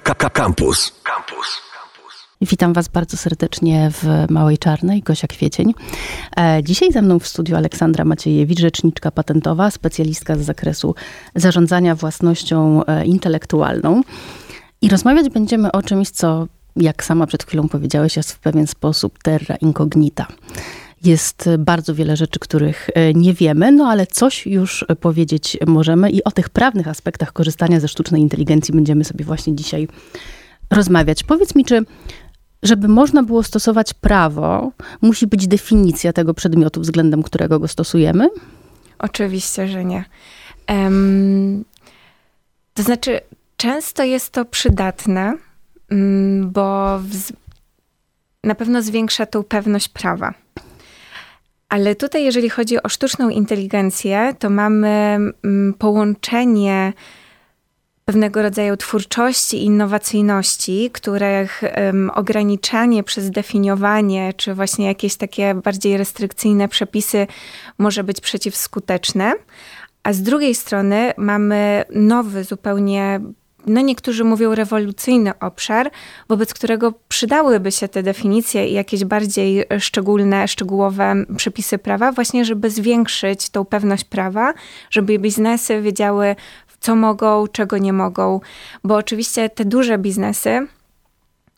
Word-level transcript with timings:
Campus. 0.00 0.92
Campus. 1.04 1.62
Witam 2.40 2.72
Was 2.72 2.88
bardzo 2.88 3.16
serdecznie 3.16 3.90
w 3.92 4.30
Małej 4.30 4.58
Czarnej, 4.58 5.02
Gosia 5.02 5.26
Kwiecień. 5.26 5.74
E, 6.36 6.62
dzisiaj 6.62 6.92
ze 6.92 7.02
mną 7.02 7.18
w 7.18 7.26
studiu 7.26 7.56
Aleksandra 7.56 8.04
Maciejewicz, 8.04 8.60
rzeczniczka 8.60 9.10
patentowa, 9.10 9.70
specjalistka 9.70 10.36
z 10.36 10.40
zakresu 10.40 10.94
zarządzania 11.34 11.94
własnością 11.94 12.84
e, 12.84 13.04
intelektualną. 13.04 14.02
I 14.82 14.88
rozmawiać 14.88 15.28
będziemy 15.30 15.72
o 15.72 15.82
czymś, 15.82 16.10
co, 16.10 16.46
jak 16.76 17.04
sama 17.04 17.26
przed 17.26 17.44
chwilą 17.44 17.68
powiedziałeś, 17.68 18.16
jest 18.16 18.32
w 18.32 18.38
pewien 18.38 18.66
sposób 18.66 19.18
terra 19.22 19.56
incognita. 19.56 20.26
Jest 21.04 21.48
bardzo 21.58 21.94
wiele 21.94 22.16
rzeczy, 22.16 22.38
których 22.38 22.90
e, 22.94 23.14
nie 23.14 23.34
wiemy, 23.34 23.72
no 23.72 23.86
ale 23.86 24.06
coś 24.06 24.46
już 24.46 24.84
powiedzieć 25.00 25.58
możemy 25.66 26.10
i 26.10 26.24
o 26.24 26.30
tych 26.30 26.48
prawnych 26.48 26.88
aspektach 26.88 27.32
korzystania 27.32 27.80
ze 27.80 27.88
sztucznej 27.88 28.22
inteligencji 28.22 28.74
będziemy 28.74 29.04
sobie 29.04 29.24
właśnie 29.24 29.56
dzisiaj 29.56 29.88
rozmawiać. 30.70 31.22
Powiedz 31.22 31.54
mi, 31.54 31.64
czy 31.64 31.84
żeby 32.62 32.88
można 32.88 33.22
było 33.22 33.42
stosować 33.42 33.94
prawo, 33.94 34.72
musi 35.02 35.26
być 35.26 35.46
definicja 35.46 36.12
tego 36.12 36.34
przedmiotu, 36.34 36.80
względem 36.80 37.22
którego 37.22 37.60
go 37.60 37.68
stosujemy? 37.68 38.28
Oczywiście, 38.98 39.68
że 39.68 39.84
nie. 39.84 40.04
Um, 40.68 41.64
to 42.74 42.82
znaczy, 42.82 43.20
często 43.56 44.04
jest 44.04 44.30
to 44.30 44.44
przydatne, 44.44 45.36
um, 45.90 46.50
bo 46.50 46.98
w, 46.98 47.32
na 48.44 48.54
pewno 48.54 48.82
zwiększa 48.82 49.26
tą 49.26 49.42
pewność 49.42 49.88
prawa. 49.88 50.43
Ale 51.68 51.94
tutaj, 51.94 52.24
jeżeli 52.24 52.50
chodzi 52.50 52.82
o 52.82 52.88
sztuczną 52.88 53.28
inteligencję, 53.28 54.34
to 54.38 54.50
mamy 54.50 55.18
um, 55.44 55.74
połączenie 55.78 56.92
pewnego 58.04 58.42
rodzaju 58.42 58.76
twórczości 58.76 59.56
i 59.56 59.64
innowacyjności, 59.64 60.90
których 60.92 61.62
um, 61.76 62.10
ograniczanie 62.14 63.02
przez 63.02 63.30
definiowanie, 63.30 64.32
czy 64.36 64.54
właśnie 64.54 64.86
jakieś 64.86 65.16
takie 65.16 65.54
bardziej 65.54 65.96
restrykcyjne 65.96 66.68
przepisy 66.68 67.26
może 67.78 68.04
być 68.04 68.20
przeciwskuteczne. 68.20 69.32
A 70.02 70.12
z 70.12 70.22
drugiej 70.22 70.54
strony 70.54 71.12
mamy 71.16 71.84
nowy, 71.94 72.44
zupełnie 72.44 73.20
no 73.66 73.80
niektórzy 73.80 74.24
mówią 74.24 74.54
rewolucyjny 74.54 75.38
obszar, 75.38 75.90
wobec 76.28 76.54
którego 76.54 76.92
przydałyby 77.08 77.72
się 77.72 77.88
te 77.88 78.02
definicje 78.02 78.68
i 78.68 78.72
jakieś 78.72 79.04
bardziej 79.04 79.64
szczególne, 79.78 80.48
szczegółowe 80.48 81.14
przepisy 81.36 81.78
prawa, 81.78 82.12
właśnie 82.12 82.44
żeby 82.44 82.70
zwiększyć 82.70 83.50
tą 83.50 83.64
pewność 83.64 84.04
prawa, 84.04 84.54
żeby 84.90 85.18
biznesy 85.18 85.82
wiedziały, 85.82 86.36
co 86.80 86.96
mogą, 86.96 87.46
czego 87.46 87.78
nie 87.78 87.92
mogą, 87.92 88.40
bo 88.84 88.96
oczywiście 88.96 89.48
te 89.48 89.64
duże 89.64 89.98
biznesy, 89.98 90.66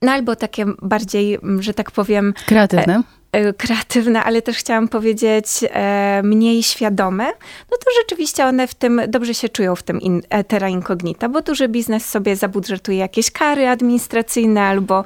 no 0.02 0.12
albo 0.12 0.36
takie 0.36 0.64
bardziej, 0.82 1.38
że 1.60 1.74
tak 1.74 1.91
powiem. 1.91 2.34
Kreatywne. 2.46 3.02
E, 3.32 3.52
kreatywne, 3.52 4.24
ale 4.24 4.42
też 4.42 4.56
chciałam 4.56 4.88
powiedzieć 4.88 5.46
e, 5.62 6.20
mniej 6.24 6.62
świadome, 6.62 7.24
no 7.70 7.77
to 7.78 7.91
rzeczywiście 8.00 8.46
one 8.46 8.66
w 8.66 8.74
tym 8.74 9.00
dobrze 9.08 9.34
się 9.34 9.48
czują 9.48 9.77
w 9.77 9.82
tym 9.82 10.00
in, 10.00 10.22
e, 10.30 10.44
terra 10.44 10.69
incognita, 10.69 11.28
bo 11.28 11.42
duży 11.42 11.69
biznes 11.69 12.08
sobie 12.08 12.36
zabudżetuje 12.36 12.98
jakieś 12.98 13.30
kary 13.30 13.69
administracyjne 13.69 14.62
albo 14.62 15.04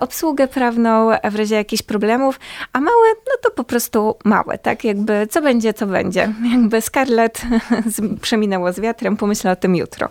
obsługę 0.00 0.48
prawną 0.48 1.10
w 1.30 1.34
razie 1.34 1.54
jakichś 1.54 1.82
problemów, 1.82 2.40
a 2.72 2.80
małe, 2.80 3.08
no 3.26 3.32
to 3.42 3.50
po 3.50 3.64
prostu 3.64 4.14
małe, 4.24 4.58
tak? 4.58 4.84
Jakby 4.84 5.26
co 5.30 5.42
będzie, 5.42 5.74
co 5.74 5.86
będzie. 5.86 6.34
Jakby 6.52 6.80
Scarlett 6.80 7.42
przeminęło 8.22 8.72
z 8.72 8.80
wiatrem, 8.80 9.16
pomyślę 9.16 9.50
o 9.50 9.56
tym 9.56 9.76
jutro. 9.76 10.08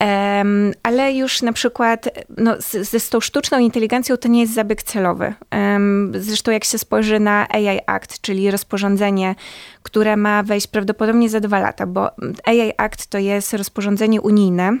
Um, 0.00 0.72
ale 0.82 1.12
już 1.12 1.42
na 1.42 1.52
przykład 1.52 2.08
no, 2.36 2.56
z, 2.58 3.02
z, 3.02 3.10
tą 3.10 3.20
sztuczną 3.20 3.58
inteligencją 3.58 4.16
to 4.16 4.28
nie 4.28 4.40
jest 4.40 4.54
zabieg 4.54 4.82
celowy. 4.82 5.34
Um, 5.52 6.12
zresztą 6.14 6.52
jak 6.52 6.64
się 6.64 6.78
spojrzy 6.78 7.20
na 7.20 7.48
AI 7.48 7.80
Act, 7.86 8.20
czyli 8.20 8.50
rozporządzenie, 8.50 9.34
które 9.82 10.16
ma 10.16 10.42
wejść 10.42 10.66
prawdopodobnie 10.66 11.28
za 11.28 11.40
dwa 11.40 11.58
lata, 11.58 11.86
bo 11.86 12.10
AI 12.44 12.72
Act 12.76 13.06
to 13.06 13.18
jest 13.18 13.54
rozporządzenie 13.54 14.20
unijne. 14.20 14.78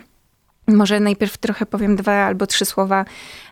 Może 0.68 1.00
najpierw 1.00 1.38
trochę 1.38 1.66
powiem 1.66 1.96
dwa 1.96 2.12
albo 2.12 2.46
trzy 2.46 2.64
słowa 2.64 3.04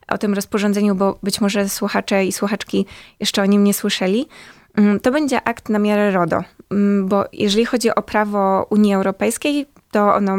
o 0.09 0.19
tym 0.19 0.35
rozporządzeniu, 0.35 0.95
bo 0.95 1.19
być 1.23 1.41
może 1.41 1.69
słuchacze 1.69 2.25
i 2.25 2.33
słuchaczki 2.33 2.87
jeszcze 3.21 3.43
o 3.43 3.47
nim 3.47 3.65
nie 3.65 3.75
słyszeli. 3.75 4.29
To 5.03 5.11
będzie 5.11 5.43
akt 5.49 5.69
na 5.69 5.79
miarę 5.79 6.11
RODO, 6.11 6.43
bo 7.05 7.25
jeżeli 7.33 7.65
chodzi 7.65 7.95
o 7.95 8.03
prawo 8.03 8.67
Unii 8.71 8.95
Europejskiej, 8.95 9.67
to 9.91 10.15
ono 10.15 10.37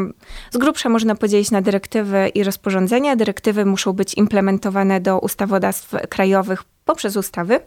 z 0.50 0.56
grubsza 0.56 0.88
można 0.88 1.14
podzielić 1.14 1.50
na 1.50 1.62
dyrektywy 1.62 2.28
i 2.28 2.44
rozporządzenia. 2.44 3.16
Dyrektywy 3.16 3.64
muszą 3.64 3.92
być 3.92 4.14
implementowane 4.14 5.00
do 5.00 5.18
ustawodawstw 5.18 5.94
krajowych 6.08 6.64
poprzez 6.84 7.16
ustawy, 7.16 7.60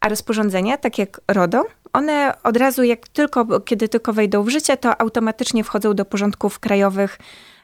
a 0.00 0.08
rozporządzenia, 0.08 0.76
tak 0.76 0.98
jak 0.98 1.20
RODO, 1.28 1.64
one 1.92 2.34
od 2.42 2.56
razu, 2.56 2.82
jak 2.82 3.08
tylko, 3.08 3.60
kiedy 3.60 3.88
tylko 3.88 4.12
wejdą 4.12 4.42
w 4.42 4.48
życie, 4.48 4.76
to 4.76 5.00
automatycznie 5.00 5.64
wchodzą 5.64 5.94
do 5.94 6.04
porządków 6.04 6.58
krajowych 6.58 7.18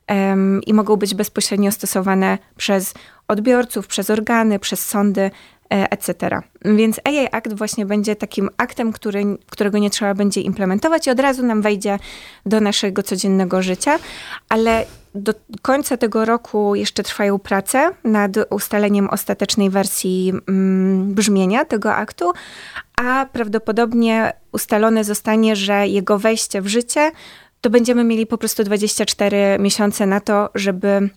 um, 0.08 0.60
i 0.66 0.74
mogą 0.74 0.96
być 0.96 1.14
bezpośrednio 1.14 1.72
stosowane 1.72 2.38
przez 2.56 2.94
odbiorców, 3.28 3.86
przez 3.86 4.10
organy, 4.10 4.58
przez 4.58 4.86
sądy 4.86 5.30
etc. 5.70 6.40
Więc 6.64 7.00
AI 7.04 7.28
Act 7.32 7.54
właśnie 7.54 7.86
będzie 7.86 8.16
takim 8.16 8.50
aktem, 8.56 8.92
który, 8.92 9.24
którego 9.50 9.78
nie 9.78 9.90
trzeba 9.90 10.14
będzie 10.14 10.40
implementować 10.40 11.06
i 11.06 11.10
od 11.10 11.20
razu 11.20 11.46
nam 11.46 11.62
wejdzie 11.62 11.98
do 12.46 12.60
naszego 12.60 13.02
codziennego 13.02 13.62
życia, 13.62 13.98
ale 14.48 14.84
do 15.14 15.34
końca 15.62 15.96
tego 15.96 16.24
roku 16.24 16.74
jeszcze 16.74 17.02
trwają 17.02 17.38
prace 17.38 17.90
nad 18.04 18.32
ustaleniem 18.50 19.08
ostatecznej 19.10 19.70
wersji 19.70 20.32
mm, 20.48 21.14
brzmienia 21.14 21.64
tego 21.64 21.94
aktu, 21.94 22.32
a 22.96 23.26
prawdopodobnie 23.32 24.32
ustalone 24.52 25.04
zostanie, 25.04 25.56
że 25.56 25.88
jego 25.88 26.18
wejście 26.18 26.62
w 26.62 26.66
życie 26.66 27.10
to 27.60 27.70
będziemy 27.70 28.04
mieli 28.04 28.26
po 28.26 28.38
prostu 28.38 28.64
24 28.64 29.56
miesiące 29.58 30.06
na 30.06 30.20
to, 30.20 30.50
żeby 30.54 31.10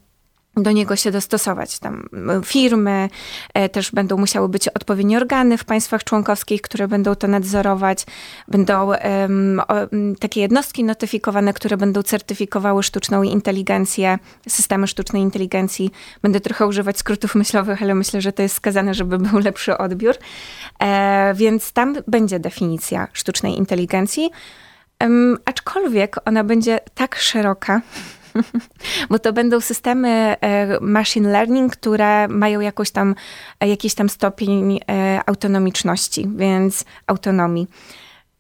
do 0.58 0.72
niego 0.72 0.96
się 0.96 1.12
dostosować. 1.12 1.80
Tam 1.80 2.10
firmy 2.46 3.10
e, 3.54 3.70
też 3.70 3.92
będą 3.92 4.18
musiały 4.18 4.50
być 4.50 4.68
odpowiednie 4.68 5.18
organy 5.18 5.58
w 5.58 5.66
państwach 5.66 6.04
członkowskich, 6.04 6.62
które 6.62 6.88
będą 6.88 7.16
to 7.16 7.28
nadzorować. 7.28 8.06
Będą 8.48 8.88
um, 8.88 9.62
takie 10.20 10.42
jednostki 10.42 10.84
notyfikowane, 10.84 11.54
które 11.54 11.78
będą 11.78 12.04
certyfikowały 12.04 12.84
sztuczną 12.84 13.24
inteligencję, 13.24 14.20
systemy 14.48 14.88
sztucznej 14.88 15.22
inteligencji. 15.22 15.92
Będę 16.22 16.40
trochę 16.40 16.68
używać 16.68 16.98
skrótów 16.98 17.36
myślowych, 17.36 17.82
ale 17.82 17.96
myślę, 17.96 18.22
że 18.22 18.34
to 18.34 18.42
jest 18.42 18.56
skazane, 18.56 18.94
żeby 18.94 19.18
był 19.18 19.40
lepszy 19.40 19.78
odbiór. 19.78 20.16
E, 20.80 21.34
więc 21.36 21.72
tam 21.72 21.96
będzie 22.08 22.40
definicja 22.40 23.08
sztucznej 23.14 23.58
inteligencji. 23.58 24.32
Um, 25.02 25.38
aczkolwiek 25.46 26.16
ona 26.26 26.44
będzie 26.44 26.80
tak 26.96 27.16
szeroka, 27.16 27.82
Bo 29.10 29.20
to 29.20 29.34
będą 29.34 29.62
systemy 29.62 30.10
e, 30.42 30.80
machine 30.82 31.32
learning, 31.32 31.74
które 31.74 32.28
mają 32.28 32.60
jakoś 32.60 32.92
tam, 32.92 33.16
e, 33.60 33.68
jakiś 33.68 33.96
tam 33.96 34.10
stopień 34.10 34.80
e, 34.90 35.20
autonomiczności, 35.26 36.28
więc 36.36 36.86
autonomii. 37.08 37.68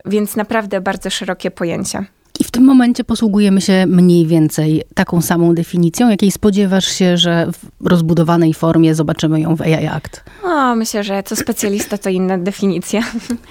Więc 0.06 0.36
naprawdę 0.36 0.82
bardzo 0.82 1.10
szerokie 1.10 1.52
pojęcia. 1.52 2.06
I 2.42 2.44
w 2.44 2.52
tym 2.52 2.64
momencie 2.66 3.04
posługujemy 3.04 3.62
się 3.62 3.86
mniej 3.86 4.28
więcej 4.28 4.84
taką 4.96 5.22
samą 5.22 5.56
definicją, 5.56 6.10
jakiej 6.10 6.32
spodziewasz 6.32 6.86
się, 6.86 7.18
że 7.18 7.48
w 7.82 7.88
rozbudowanej 7.88 8.54
formie 8.54 8.96
zobaczymy 8.96 9.42
ją 9.42 9.56
w 9.56 9.62
AI 9.62 9.88
Act? 9.88 10.24
O, 10.44 10.76
myślę, 10.76 11.04
że 11.04 11.24
co 11.24 11.36
specjalista 11.36 11.98
to 11.98 12.10
inna 12.10 12.38
definicja. 12.38 13.02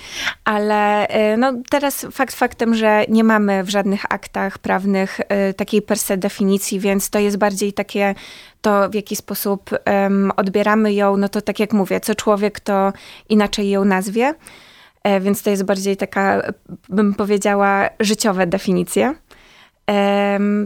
Ale 0.44 1.06
y, 1.34 1.36
no, 1.36 1.52
teraz 1.70 2.06
fakt 2.12 2.34
faktem, 2.34 2.74
że 2.74 3.04
nie 3.08 3.24
mamy 3.24 3.64
w 3.64 3.70
żadnych 3.70 4.12
aktach 4.12 4.58
prawnych 4.58 5.20
y, 5.20 5.54
takiej 5.54 5.82
per 5.82 5.98
se 5.98 6.16
definicji, 6.16 6.80
więc 6.80 7.10
to 7.10 7.18
jest 7.18 7.36
bardziej 7.36 7.72
takie 7.72 8.14
to 8.60 8.90
w 8.90 8.94
jaki 8.94 9.16
sposób 9.16 9.70
um, 9.86 10.32
odbieramy 10.36 10.92
ją, 10.92 11.16
no 11.16 11.28
to 11.28 11.40
tak 11.40 11.60
jak 11.60 11.72
mówię, 11.72 12.00
co 12.00 12.14
człowiek 12.14 12.60
to 12.60 12.92
inaczej 13.28 13.70
ją 13.70 13.84
nazwie. 13.84 14.34
E, 15.04 15.20
więc 15.20 15.42
to 15.42 15.50
jest 15.50 15.64
bardziej 15.64 15.96
taka, 15.96 16.42
bym 16.88 17.14
powiedziała, 17.14 17.88
życiowe 18.00 18.46
definicje. 18.46 19.14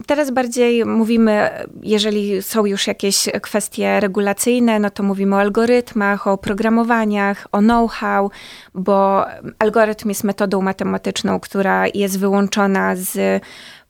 Teraz 0.06 0.30
bardziej 0.30 0.84
mówimy, 0.84 1.50
jeżeli 1.82 2.42
są 2.42 2.66
już 2.66 2.86
jakieś 2.86 3.28
kwestie 3.42 4.00
regulacyjne, 4.00 4.78
no 4.78 4.90
to 4.90 5.02
mówimy 5.02 5.36
o 5.36 5.40
algorytmach, 5.40 6.26
o 6.26 6.38
programowaniach, 6.38 7.48
o 7.52 7.58
know-how, 7.58 8.30
bo 8.74 9.26
algorytm 9.58 10.08
jest 10.08 10.24
metodą 10.24 10.62
matematyczną, 10.62 11.40
która 11.40 11.84
jest 11.94 12.18
wyłączona 12.18 12.96
z 12.96 13.42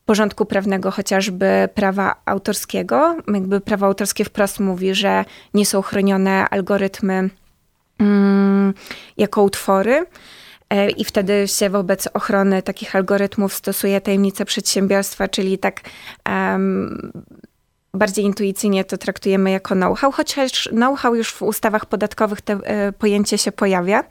porządku 0.06 0.46
prawnego, 0.46 0.91
chociażby 0.91 1.69
prawa 1.75 2.14
autorskiego. 2.25 3.17
Jakby 3.35 3.61
prawo 3.61 3.87
autorskie 3.87 4.25
wprost 4.25 4.61
mówi, 4.61 4.94
że 4.94 5.25
nie 5.55 5.67
są 5.67 5.82
chronione 5.82 6.49
algorytmy 6.49 7.31
jako 9.17 9.43
utwory. 9.43 10.06
E, 10.70 10.91
I 10.91 11.05
wtedy 11.05 11.49
się 11.49 11.70
wobec 11.70 12.08
ochrony 12.14 12.62
takich 12.62 12.96
algorytmów 12.96 13.55
stosuje 13.55 14.00
tajemnicę 14.00 14.44
przedsiębiorstwa, 14.44 15.29
czyli 15.29 15.58
tak 15.58 15.81
um, 16.29 17.12
bardziej 17.94 18.25
intuicyjnie 18.25 18.85
to 18.85 18.99
traktujemy 18.99 19.50
jako 19.50 19.75
know-how, 19.75 20.12
chociaż 20.12 20.69
know-how 20.69 21.14
już 21.14 21.32
w 21.32 21.43
ustawach 21.43 21.87
podatkowych 21.87 22.41
te 22.41 22.52
e, 22.52 22.93
pojęcie 22.93 23.38
się 23.38 23.52
pojawia. 23.52 24.05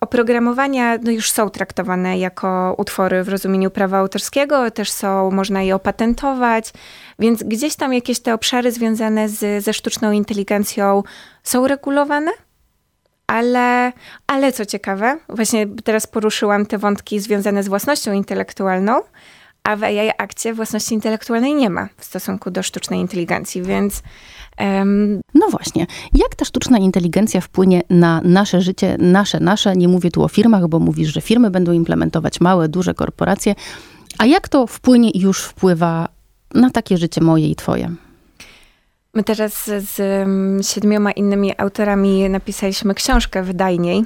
Oprogramowania 0.00 0.98
no 1.02 1.10
już 1.10 1.30
są 1.30 1.50
traktowane 1.50 2.18
jako 2.18 2.74
utwory 2.78 3.24
w 3.24 3.28
rozumieniu 3.28 3.70
prawa 3.70 3.98
autorskiego, 3.98 4.70
też 4.70 4.90
są, 4.90 5.30
można 5.30 5.62
je 5.62 5.74
opatentować, 5.74 6.72
więc 7.18 7.42
gdzieś 7.42 7.76
tam 7.76 7.94
jakieś 7.94 8.20
te 8.20 8.34
obszary 8.34 8.72
związane 8.72 9.28
z, 9.28 9.64
ze 9.64 9.72
sztuczną 9.72 10.12
inteligencją 10.12 11.02
są 11.42 11.66
regulowane, 11.66 12.30
ale, 13.26 13.92
ale 14.26 14.52
co 14.52 14.66
ciekawe, 14.66 15.18
właśnie 15.28 15.66
teraz 15.84 16.06
poruszyłam 16.06 16.66
te 16.66 16.78
wątki 16.78 17.20
związane 17.20 17.62
z 17.62 17.68
własnością 17.68 18.12
intelektualną, 18.12 19.02
a 19.64 19.76
w 19.76 19.82
AI 19.82 20.10
akcie 20.18 20.54
własności 20.54 20.94
intelektualnej 20.94 21.54
nie 21.54 21.70
ma 21.70 21.88
w 21.96 22.04
stosunku 22.04 22.50
do 22.50 22.62
sztucznej 22.62 23.00
inteligencji, 23.00 23.62
więc 23.62 24.02
Um, 24.60 25.20
no 25.34 25.48
właśnie, 25.50 25.86
jak 26.12 26.34
ta 26.34 26.44
sztuczna 26.44 26.78
inteligencja 26.78 27.40
wpłynie 27.40 27.82
na 27.90 28.20
nasze 28.24 28.60
życie, 28.60 28.96
nasze, 28.98 29.40
nasze, 29.40 29.76
nie 29.76 29.88
mówię 29.88 30.10
tu 30.10 30.22
o 30.22 30.28
firmach, 30.28 30.68
bo 30.68 30.78
mówisz, 30.78 31.12
że 31.12 31.20
firmy 31.20 31.50
będą 31.50 31.72
implementować 31.72 32.40
małe, 32.40 32.68
duże 32.68 32.94
korporacje, 32.94 33.54
a 34.18 34.26
jak 34.26 34.48
to 34.48 34.66
wpłynie 34.66 35.10
i 35.10 35.20
już 35.20 35.42
wpływa 35.42 36.08
na 36.54 36.70
takie 36.70 36.96
życie 36.96 37.20
moje 37.20 37.48
i 37.48 37.56
twoje? 37.56 37.90
My 39.16 39.24
teraz 39.24 39.64
z 39.66 39.96
siedmioma 40.66 41.12
innymi 41.12 41.52
autorami 41.58 42.30
napisaliśmy 42.30 42.94
książkę 42.94 43.42
wydajniej, 43.42 44.04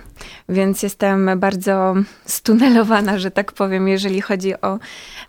więc 0.48 0.82
jestem 0.82 1.30
bardzo 1.36 1.94
stunelowana, 2.24 3.18
że 3.18 3.30
tak 3.30 3.52
powiem, 3.52 3.88
jeżeli 3.88 4.20
chodzi 4.20 4.60
o 4.60 4.78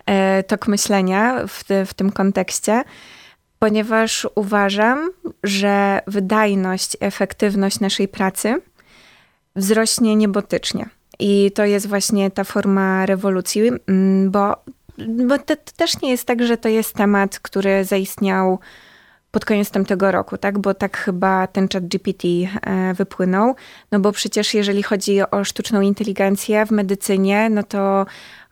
e, 0.06 0.44
tok 0.44 0.68
myślenia 0.68 1.48
w, 1.48 1.64
w 1.86 1.94
tym 1.94 2.12
kontekście 2.12 2.84
ponieważ 3.60 4.28
uważam, 4.36 5.10
że 5.44 6.00
wydajność, 6.08 6.98
efektywność 7.00 7.80
naszej 7.80 8.08
pracy 8.08 8.62
wzrośnie 9.56 10.16
niebotycznie. 10.16 10.90
I 11.20 11.52
to 11.56 11.66
jest 11.66 11.88
właśnie 11.88 12.32
ta 12.32 12.44
forma 12.44 13.06
rewolucji, 13.06 13.62
mm, 13.88 14.32
bo, 14.32 14.56
bo 15.28 15.38
to, 15.38 15.56
to 15.56 15.72
też 15.78 16.02
nie 16.02 16.12
jest 16.12 16.26
tak, 16.26 16.44
że 16.44 16.58
to 16.58 16.70
jest 16.70 16.94
temat, 16.94 17.40
który 17.40 17.86
zaistniał 17.86 18.60
pod 19.32 19.46
koniec 19.46 19.72
tamtego 19.72 20.12
roku, 20.12 20.38
tak? 20.38 20.60
Bo 20.60 20.74
tak 20.74 20.98
chyba 20.98 21.48
ten 21.48 21.68
chat 21.74 21.88
GPT 21.88 22.28
e, 22.28 22.94
wypłynął. 22.94 23.56
No 23.92 24.00
bo 24.00 24.12
przecież 24.12 24.54
jeżeli 24.54 24.84
chodzi 24.84 25.22
o 25.32 25.44
sztuczną 25.44 25.82
inteligencję 25.82 26.66
w 26.66 26.72
medycynie, 26.72 27.50
no 27.50 27.64
to 27.64 28.06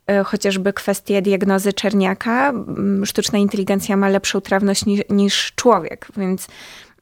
E, 0.10 0.24
chociażby 0.24 0.74
kwestie 0.74 1.22
diagnozy 1.22 1.74
czerniaka. 1.74 2.50
Mm, 2.50 3.06
sztuczna 3.06 3.40
inteligencja 3.40 3.98
ma 3.98 4.10
lepszą 4.10 4.42
trawność 4.42 4.86
niż, 4.86 5.02
niż 5.10 5.54
człowiek, 5.56 6.08
więc 6.18 6.48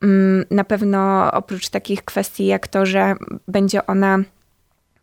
mm, 0.02 0.46
na 0.52 0.64
pewno 0.64 1.32
oprócz 1.32 1.70
takich 1.70 2.06
kwestii 2.06 2.46
jak 2.46 2.68
to, 2.68 2.86
że 2.86 3.16
będzie 3.48 3.86
ona 3.86 4.18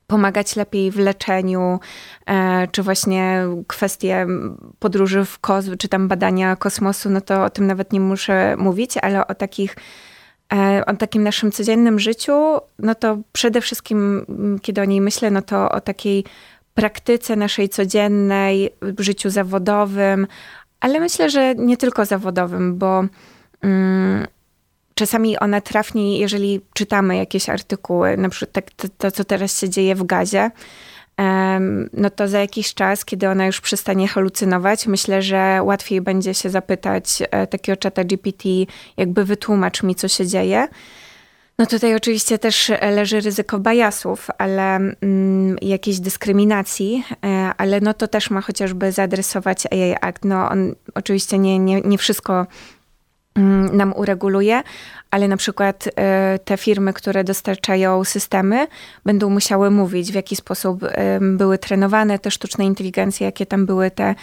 pomagać 0.06 0.56
lepiej 0.56 0.91
w 0.91 0.99
leczeniu, 0.99 1.81
e, 2.27 2.69
czy 2.73 2.83
właśnie 2.83 3.43
kwestie 3.67 4.27
podróży 4.79 5.25
w 5.25 5.39
kosmos, 5.39 5.77
czy 5.79 5.89
tam 5.89 6.09
badania 6.09 6.56
kosmosu, 6.56 7.11
no 7.11 7.21
to 7.21 7.45
o 7.45 7.51
tym 7.51 7.67
nawet 7.67 7.93
nie 7.93 8.01
muszę 8.01 8.56
mówić, 8.56 8.97
ale 8.97 9.27
o 9.27 9.35
takich 9.35 9.77
e, 10.53 10.83
o 10.87 10.97
takim 10.97 11.23
naszym 11.23 11.53
codziennym 11.53 11.99
życiu, 11.99 12.59
no 12.79 12.95
to 12.95 13.19
przede 13.33 13.61
wszystkim, 13.61 14.27
kiedy 14.62 14.81
o 14.81 14.85
niej 14.85 15.01
myślę, 15.01 15.31
no 15.31 15.43
to 15.43 15.71
o 15.71 15.81
takiej 15.81 16.25
praktyce 16.75 17.37
naszej 17.37 17.69
codziennej, 17.69 18.71
życiu 18.99 19.31
zawodowym, 19.31 20.27
ale 20.81 21.01
myślę, 21.01 21.31
że 21.31 21.55
nie 21.55 21.77
tylko 21.77 22.05
zawodowym, 22.05 22.79
bo 22.79 23.05
mm, 23.62 24.27
czasami 24.94 25.38
ona 25.38 25.61
trafnie, 25.61 26.19
jeżeli 26.19 26.61
czytamy 26.75 27.17
jakieś 27.17 27.49
artykuły, 27.49 28.17
na 28.17 28.29
przykład 28.29 28.52
tak, 28.52 28.70
to, 28.70 28.88
to, 28.99 29.11
co 29.11 29.25
teraz 29.25 29.61
się 29.61 29.69
dzieje 29.69 29.94
w 29.94 30.05
gazie, 30.05 30.50
no 31.93 32.11
to 32.11 32.29
za 32.29 32.41
jakiś 32.41 32.75
czas, 32.75 33.05
kiedy 33.05 33.29
ona 33.29 33.46
już 33.46 33.61
przestanie 33.61 34.08
halucynować, 34.08 34.87
myślę, 34.87 35.23
że 35.23 35.61
łatwiej 35.62 36.00
będzie 36.00 36.35
się 36.35 36.50
zapytać 36.50 37.23
e, 37.31 37.46
takiego 37.46 37.76
czata 37.76 38.05
GPT, 38.05 38.49
jakby 38.96 39.25
wytłumacz 39.25 39.82
mi, 39.82 39.94
co 39.94 40.08
się 40.08 40.26
dzieje. 40.26 40.69
No 41.58 41.67
tutaj 41.67 41.94
oczywiście 41.94 42.38
też 42.38 42.73
leży 42.82 43.20
ryzyko 43.20 43.58
bajasów, 43.58 44.29
ale 44.38 44.76
mm, 44.76 45.56
jakiejś 45.62 46.00
dyskryminacji, 46.00 47.05
e, 47.25 47.52
ale 47.56 47.81
no 47.81 47.94
to 47.94 48.08
też 48.08 48.31
ma 48.31 48.41
chociażby 48.41 48.93
zaadresować 48.93 49.67
AI 49.67 49.94
Act. 50.00 50.25
No 50.25 50.50
on 50.50 50.75
oczywiście 50.94 51.38
nie, 51.38 51.58
nie, 51.58 51.81
nie 51.81 51.99
wszystko 51.99 52.46
nam 53.73 53.93
ureguluje, 53.97 54.63
ale 55.11 55.29
na 55.29 55.37
przykład 55.37 55.89
e, 55.97 56.39
te 56.45 56.57
firmy, 56.57 56.93
które 56.93 57.25
dostarczają 57.25 58.05
systemy, 58.05 58.67
będą 59.05 59.31
musiały 59.31 59.71
mówić, 59.71 60.13
w 60.13 60.15
jaki 60.15 60.37
sposób 60.37 60.85
były 61.21 61.59
trenowane 61.59 62.19
te 62.19 62.31
sztuczne 62.31 62.65
inteligencje, 62.65 63.25
jakie 63.25 63.47
tam 63.47 63.67
były 63.67 63.91
te 63.91 64.15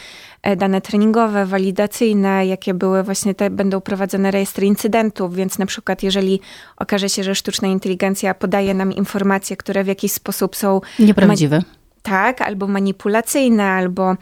e, 0.41 0.55
dane 0.55 0.81
treningowe, 0.81 1.45
walidacyjne, 1.45 2.45
jakie 2.45 2.73
były 2.73 3.03
właśnie 3.03 3.35
te, 3.35 3.49
będą 3.49 3.81
prowadzone 3.81 4.31
rejestry 4.31 4.65
incydentów, 4.65 5.35
więc 5.35 5.59
na 5.59 5.65
przykład 5.65 6.03
jeżeli 6.03 6.41
okaże 6.77 7.09
się, 7.09 7.23
że 7.23 7.35
sztuczna 7.35 7.67
inteligencja 7.67 8.33
podaje 8.33 8.73
nam 8.73 8.93
informacje, 8.93 9.57
które 9.57 9.83
w 9.83 9.87
jakiś 9.87 10.11
sposób 10.11 10.55
są... 10.55 10.81
Nieprawdziwe. 10.99 11.61
Tak, 12.01 12.41
albo 12.41 12.67
manipulacyjne, 12.67 13.63
albo 13.63 14.15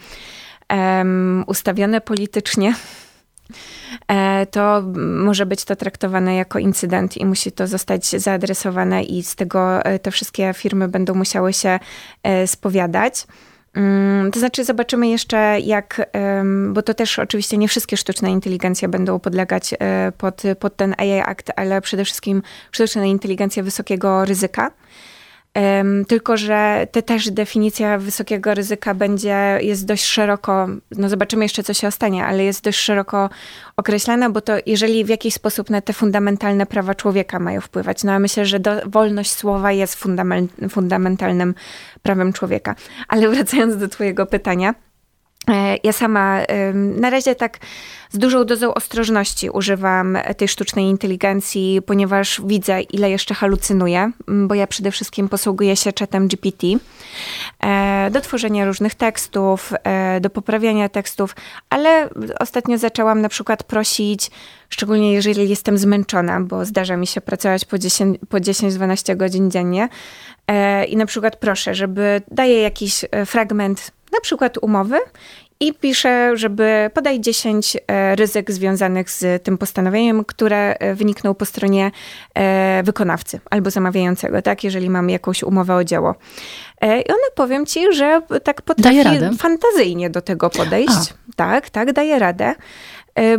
um, 0.70 1.44
ustawione 1.48 2.02
politycznie, 2.02 2.74
E, 2.74 3.09
to 4.52 4.84
może 4.96 5.46
być 5.46 5.66
to 5.66 5.76
traktowane 5.76 6.36
jako 6.36 6.60
incydent 6.60 7.18
i 7.18 7.26
musi 7.26 7.52
to 7.52 7.68
zostać 7.68 8.10
zaadresowane 8.10 9.04
i 9.04 9.24
z 9.24 9.36
tego 9.36 9.86
e, 9.86 10.00
te 10.00 10.12
wszystkie 10.12 10.54
firmy 10.54 10.88
będą 10.88 11.14
musiały 11.14 11.54
się 11.54 11.80
e, 12.24 12.48
spowiadać. 12.48 13.28
Mm, 13.74 14.32
to 14.32 14.40
znaczy, 14.40 14.64
zobaczymy 14.64 15.08
jeszcze, 15.08 15.60
jak, 15.60 16.10
bo 16.70 16.82
to 16.82 16.94
też 16.94 17.20
oczywiście 17.20 17.58
nie 17.58 17.68
wszystkie 17.68 17.98
sztuczne 17.98 18.32
inteligencje 18.32 18.88
będą 18.88 19.20
podlegać 19.20 19.74
pod, 20.18 20.44
pod 20.60 20.76
ten 20.76 20.96
AI 20.98 21.20
Act, 21.20 21.52
ale 21.56 21.82
przede 21.82 22.06
wszystkim 22.06 22.42
sztuczna 22.72 23.06
inteligencja 23.06 23.64
wysokiego 23.64 24.26
ryzyka. 24.26 24.72
Tylko, 26.08 26.38
że 26.38 26.88
te 26.92 27.02
też 27.02 27.32
definicja 27.32 27.98
wysokiego 27.98 28.54
ryzyka 28.54 28.94
będzie, 28.94 29.60
jest 29.62 29.86
dość 29.86 30.06
szeroko, 30.06 30.68
no 30.98 31.10
zobaczymy 31.10 31.46
jeszcze, 31.46 31.64
co 31.64 31.74
się 31.74 31.88
ostanie, 31.88 32.26
ale 32.26 32.44
jest 32.44 32.64
dość 32.64 32.80
szeroko 32.80 33.30
określana, 33.78 34.30
bo 34.30 34.42
to 34.42 34.54
jeżeli 34.66 35.06
w 35.06 35.10
jakiś 35.10 35.34
sposób 35.34 35.70
na 35.70 35.82
te 35.82 35.94
fundamentalne 35.94 36.66
prawa 36.66 36.96
człowieka 36.96 37.40
mają 37.40 37.62
wpływać, 37.62 38.04
no 38.04 38.12
a 38.12 38.20
myślę, 38.20 38.46
że 38.46 38.60
do, 38.60 38.72
wolność 38.86 39.32
słowa 39.32 39.72
jest 39.72 40.06
fundamentalnym 40.70 41.56
prawem 42.02 42.34
człowieka. 42.34 42.76
Ale 43.08 43.30
wracając 43.34 43.78
do 43.78 43.88
twojego 43.88 44.26
pytania, 44.26 44.76
ja 45.84 45.94
sama 45.94 46.42
na 46.74 47.10
razie 47.10 47.36
tak 47.36 47.60
z 48.12 48.18
dużą 48.18 48.46
dozą 48.46 48.74
ostrożności 48.74 49.50
używam 49.50 50.18
tej 50.38 50.48
sztucznej 50.48 50.86
inteligencji, 50.86 51.82
ponieważ 51.86 52.42
widzę, 52.46 52.82
ile 52.82 53.10
jeszcze 53.10 53.34
halucynuję, 53.34 54.12
bo 54.28 54.56
ja 54.56 54.68
przede 54.68 54.92
wszystkim 54.92 55.30
posługuję 55.30 55.76
się 55.76 55.94
czatem 55.94 56.28
GPT 56.28 56.68
e, 57.60 58.10
do 58.12 58.22
tworzenia 58.22 58.66
różnych 58.66 58.96
tekstów, 58.96 59.74
e, 59.84 60.22
do 60.22 60.30
poprawiania 60.30 60.90
tekstów, 60.90 61.36
ale 61.70 62.10
ostatnio 62.40 62.78
zaczęłam 62.78 63.22
na 63.22 63.30
przykład 63.30 63.64
prosić, 63.64 64.32
szczególnie 64.70 65.14
jeżeli 65.14 65.50
jestem 65.50 65.78
zmęczona, 65.78 66.42
bo 66.42 66.66
zdarza 66.66 66.98
mi 66.98 67.08
się 67.08 67.22
pracować 67.22 67.66
po 67.66 67.78
10-12 67.78 68.18
po 68.30 68.40
10, 68.40 68.76
godzin 69.16 69.52
dziennie 69.52 69.90
i 70.88 70.98
na 70.98 71.06
przykład 71.06 71.36
proszę, 71.36 71.76
żeby 71.76 72.22
daję 72.32 72.62
jakiś 72.62 73.06
fragment 73.26 73.92
na 74.12 74.20
przykład 74.22 74.58
umowy 74.62 75.00
i 75.60 75.74
pisze, 75.74 76.38
żeby 76.38 76.90
podaj 76.94 77.20
10 77.20 77.78
e, 77.88 78.16
ryzyk 78.16 78.52
związanych 78.52 79.12
z 79.12 79.44
tym 79.44 79.58
postanowieniem, 79.58 80.26
które 80.26 80.76
e, 80.80 80.96
wynikną 80.96 81.34
po 81.34 81.46
stronie 81.46 81.92
e, 82.34 82.84
wykonawcy 82.84 83.40
albo 83.50 83.70
zamawiającego, 83.70 84.42
tak, 84.42 84.64
jeżeli 84.64 84.90
mamy 84.90 85.12
jakąś 85.12 85.44
umowę 85.44 85.76
o 85.76 85.84
dzieło. 85.84 86.16
I 86.82 87.10
ona 87.10 87.30
powiem 87.36 87.66
ci, 87.66 87.94
że 87.94 88.22
tak 88.44 88.62
potrafi 88.62 89.38
fantazyjnie 89.38 90.10
do 90.10 90.22
tego 90.22 90.50
podejść. 90.50 91.14
A. 91.14 91.34
Tak, 91.36 91.70
tak, 91.70 91.94
daje 91.94 92.20
radę. 92.20 92.56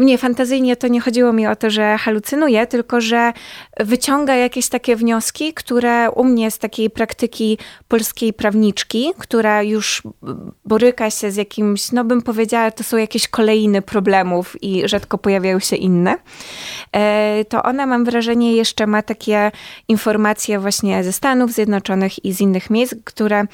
Nie, 0.00 0.18
fantazyjnie 0.18 0.76
to 0.76 0.88
nie 0.88 1.00
chodziło 1.00 1.32
mi 1.32 1.46
o 1.46 1.56
to, 1.56 1.70
że 1.70 1.98
halucynuje, 1.98 2.66
tylko 2.66 3.00
że 3.00 3.32
wyciąga 3.80 4.34
jakieś 4.34 4.68
takie 4.68 4.96
wnioski, 4.96 5.54
które 5.54 6.10
u 6.10 6.24
mnie 6.24 6.50
z 6.50 6.58
takiej 6.58 6.90
praktyki 6.90 7.58
polskiej 7.88 8.32
prawniczki, 8.32 9.12
która 9.18 9.62
już 9.62 10.02
boryka 10.64 11.10
się 11.10 11.30
z 11.30 11.36
jakimś, 11.36 11.92
no 11.92 12.04
bym 12.04 12.22
powiedziała, 12.22 12.70
to 12.70 12.84
są 12.84 12.96
jakieś 12.96 13.28
kolejne 13.28 13.82
problemów 13.82 14.62
i 14.62 14.88
rzadko 14.88 15.18
pojawiają 15.18 15.58
się 15.58 15.76
inne, 15.76 16.16
e, 16.92 17.44
to 17.44 17.62
ona 17.62 17.86
mam 17.86 18.04
wrażenie 18.04 18.56
jeszcze 18.56 18.86
ma 18.86 19.02
takie 19.02 19.50
informacje 19.88 20.58
właśnie 20.58 21.04
ze 21.04 21.12
Stanów 21.12 21.52
Zjednoczonych 21.52 22.24
i 22.24 22.32
z 22.32 22.40
innych 22.40 22.70
miejsc, 22.70 22.94
które 23.04 23.44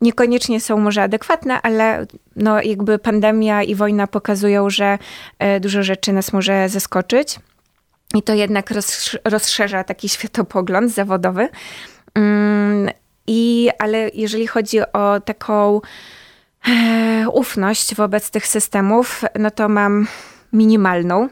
niekoniecznie 0.00 0.60
są 0.60 0.78
może 0.78 1.02
adekwatne, 1.02 1.62
ale 1.62 2.06
no 2.36 2.62
jakby 2.62 2.98
pandemia 2.98 3.62
i 3.62 3.74
wojna 3.74 4.06
pokazują, 4.06 4.70
że 4.70 4.98
e, 5.38 5.60
dużo 5.60 5.82
rzeczy 5.82 6.12
nas 6.12 6.32
może 6.32 6.68
zaskoczyć. 6.68 7.38
I 8.14 8.22
to 8.22 8.34
jednak 8.34 8.70
rozszerza 9.24 9.84
taki 9.84 10.08
światopogląd 10.08 10.92
zawodowy. 10.92 11.48
Mm, 12.14 12.90
I, 13.26 13.70
ale 13.78 14.10
jeżeli 14.14 14.46
chodzi 14.46 14.80
o 14.92 15.20
taką 15.20 15.80
e, 16.68 17.28
ufność 17.32 17.94
wobec 17.94 18.30
tych 18.30 18.46
systemów, 18.46 19.24
no 19.38 19.50
to 19.50 19.68
mam 19.68 20.06
minimalną. 20.52 21.28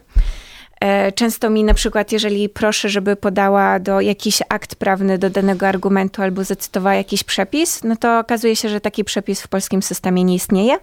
E, 0.80 1.12
często 1.12 1.50
mi 1.50 1.64
na 1.64 1.74
przykład, 1.74 2.12
jeżeli 2.12 2.48
proszę, 2.48 2.88
żeby 2.88 3.16
podała 3.16 3.78
do 3.78 4.00
jakiś 4.00 4.42
akt 4.48 4.74
prawny 4.74 5.18
do 5.18 5.30
danego 5.30 5.68
argumentu 5.68 6.22
albo 6.22 6.44
zacytowała 6.44 6.94
jakiś 6.94 7.24
przepis, 7.24 7.84
no 7.84 7.96
to 7.96 8.18
okazuje 8.18 8.56
się, 8.56 8.68
że 8.68 8.80
taki 8.80 9.04
przepis 9.04 9.42
w 9.42 9.48
polskim 9.48 9.82
systemie 9.82 10.24
nie 10.24 10.34
istnieje. 10.34 10.78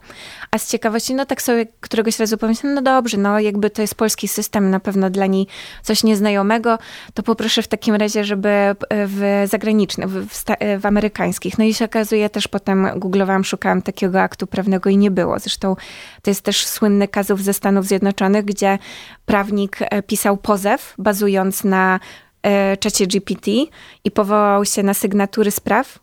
A 0.52 0.58
z 0.58 0.70
ciekawości, 0.70 1.16
no 1.16 1.25
tak 1.25 1.42
sobie 1.42 1.66
któregoś 1.80 2.20
razu 2.20 2.38
pomyślałam, 2.38 2.75
no 2.75 2.82
dobrze, 2.82 3.18
no 3.18 3.40
jakby 3.40 3.70
to 3.70 3.82
jest 3.82 3.96
polski 3.96 4.28
system, 4.28 4.70
na 4.70 4.80
pewno 4.80 5.10
dla 5.10 5.25
niej 5.25 5.48
coś 5.82 6.04
nieznajomego, 6.04 6.78
to 7.14 7.24
poproszę 7.24 7.62
w 7.62 7.68
takim 7.68 7.96
razie, 7.96 8.24
żeby 8.24 8.75
w 8.92 9.44
zagranicznych, 9.50 10.10
w, 10.10 10.28
w, 10.28 10.44
w 10.82 10.86
amerykańskich. 10.86 11.58
No 11.58 11.64
i 11.64 11.74
się 11.74 11.86
okazuje, 11.86 12.30
też 12.30 12.48
potem 12.48 12.88
googlowałam, 12.96 13.44
szukałam 13.44 13.82
takiego 13.82 14.22
aktu 14.22 14.48
prawnego 14.48 14.90
i 14.90 14.98
nie 14.98 15.12
było. 15.12 15.40
Zresztą 15.40 15.75
to 16.22 16.32
jest 16.32 16.42
też 16.42 16.68
słynny 16.68 17.08
kazów 17.08 17.44
ze 17.44 17.54
Stanów 17.54 17.86
Zjednoczonych, 17.86 18.46
gdzie 18.46 18.78
prawnik 19.25 19.82
e, 19.82 19.85
pisał 20.08 20.38
pozew 20.38 20.94
bazując 20.98 21.63
na 21.63 22.00
e, 22.44 22.77
czacie 22.77 23.08
GPT 23.08 23.51
i 24.04 24.12
powołał 24.12 24.65
się 24.65 24.84
na 24.84 24.94
sygnatury 24.94 25.51
spraw, 25.51 26.00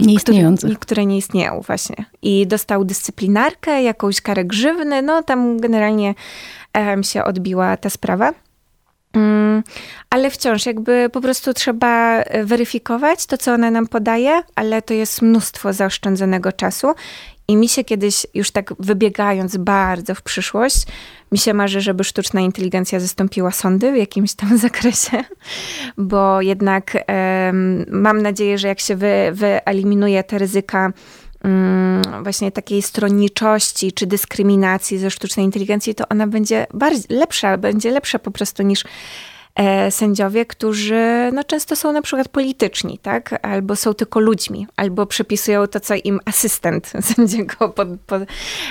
Nieistniejące. 0.00 0.66
Które, 0.66 0.80
które 0.80 1.06
nie 1.06 1.16
istnieją 1.16 1.60
właśnie. 1.60 1.96
I 2.22 2.46
dostał 2.46 2.84
dyscyplinarkę, 2.84 3.82
jakąś 3.82 4.20
karę 4.20 4.44
grzywny, 4.44 5.02
no 5.02 5.22
tam 5.22 5.60
generalnie 5.60 6.14
um, 6.74 7.02
się 7.02 7.24
odbiła 7.24 7.76
ta 7.76 7.90
sprawa. 7.90 8.32
Um, 9.14 9.62
ale 10.10 10.30
wciąż 10.30 10.66
jakby 10.66 11.10
po 11.12 11.20
prostu 11.20 11.54
trzeba 11.54 12.24
weryfikować 12.44 13.26
to, 13.26 13.38
co 13.38 13.52
ona 13.52 13.70
nam 13.70 13.86
podaje, 13.86 14.42
ale 14.54 14.82
to 14.82 14.94
jest 14.94 15.22
mnóstwo 15.22 15.72
zaoszczędzonego 15.72 16.52
czasu 16.52 16.86
i 17.50 17.56
mi 17.56 17.68
się 17.68 17.84
kiedyś, 17.84 18.26
już 18.34 18.50
tak 18.50 18.74
wybiegając 18.78 19.56
bardzo 19.56 20.14
w 20.14 20.22
przyszłość, 20.22 20.86
mi 21.32 21.38
się 21.38 21.54
marzy, 21.54 21.80
żeby 21.80 22.04
sztuczna 22.04 22.40
inteligencja 22.40 23.00
zastąpiła 23.00 23.50
sądy 23.50 23.92
w 23.92 23.96
jakimś 23.96 24.34
tam 24.34 24.58
zakresie, 24.68 25.24
bo 25.98 26.42
jednak 26.42 27.04
um, 27.08 27.84
mam 27.88 28.22
nadzieję, 28.22 28.58
że 28.58 28.68
jak 28.68 28.80
się 28.80 28.96
wy, 28.96 29.30
wyeliminuje 29.32 30.24
te 30.24 30.38
ryzyka 30.38 30.92
um, 31.44 32.02
właśnie 32.22 32.52
takiej 32.52 32.82
stronniczości 32.82 33.92
czy 33.92 34.06
dyskryminacji 34.06 34.98
ze 34.98 35.10
sztucznej 35.10 35.46
inteligencji, 35.46 35.94
to 35.94 36.08
ona 36.08 36.26
będzie 36.26 36.66
bardziej 36.74 37.18
lepsza, 37.18 37.58
będzie 37.58 37.90
lepsza 37.90 38.18
po 38.18 38.30
prostu 38.30 38.62
niż 38.62 38.84
sędziowie, 39.90 40.46
którzy 40.46 41.30
no, 41.32 41.44
często 41.44 41.76
są 41.76 41.92
na 41.92 42.02
przykład 42.02 42.28
polityczni, 42.28 42.98
tak? 42.98 43.38
Albo 43.42 43.76
są 43.76 43.94
tylko 43.94 44.20
ludźmi, 44.20 44.66
albo 44.76 45.06
przepisują 45.06 45.66
to, 45.66 45.80
co 45.80 45.94
im 45.94 46.20
asystent 46.24 46.92
sędziego 47.16 47.68
pod, 47.68 47.88
pod, 48.06 48.22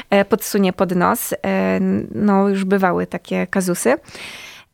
e, 0.10 0.26
podsunie 0.26 0.74
pod 0.74 0.96
nos. 0.96 1.34
E, 1.34 1.80
no, 2.12 2.50
już 2.50 2.66
bywały 2.66 3.08
takie 3.08 3.48
kazusy. 3.48 3.96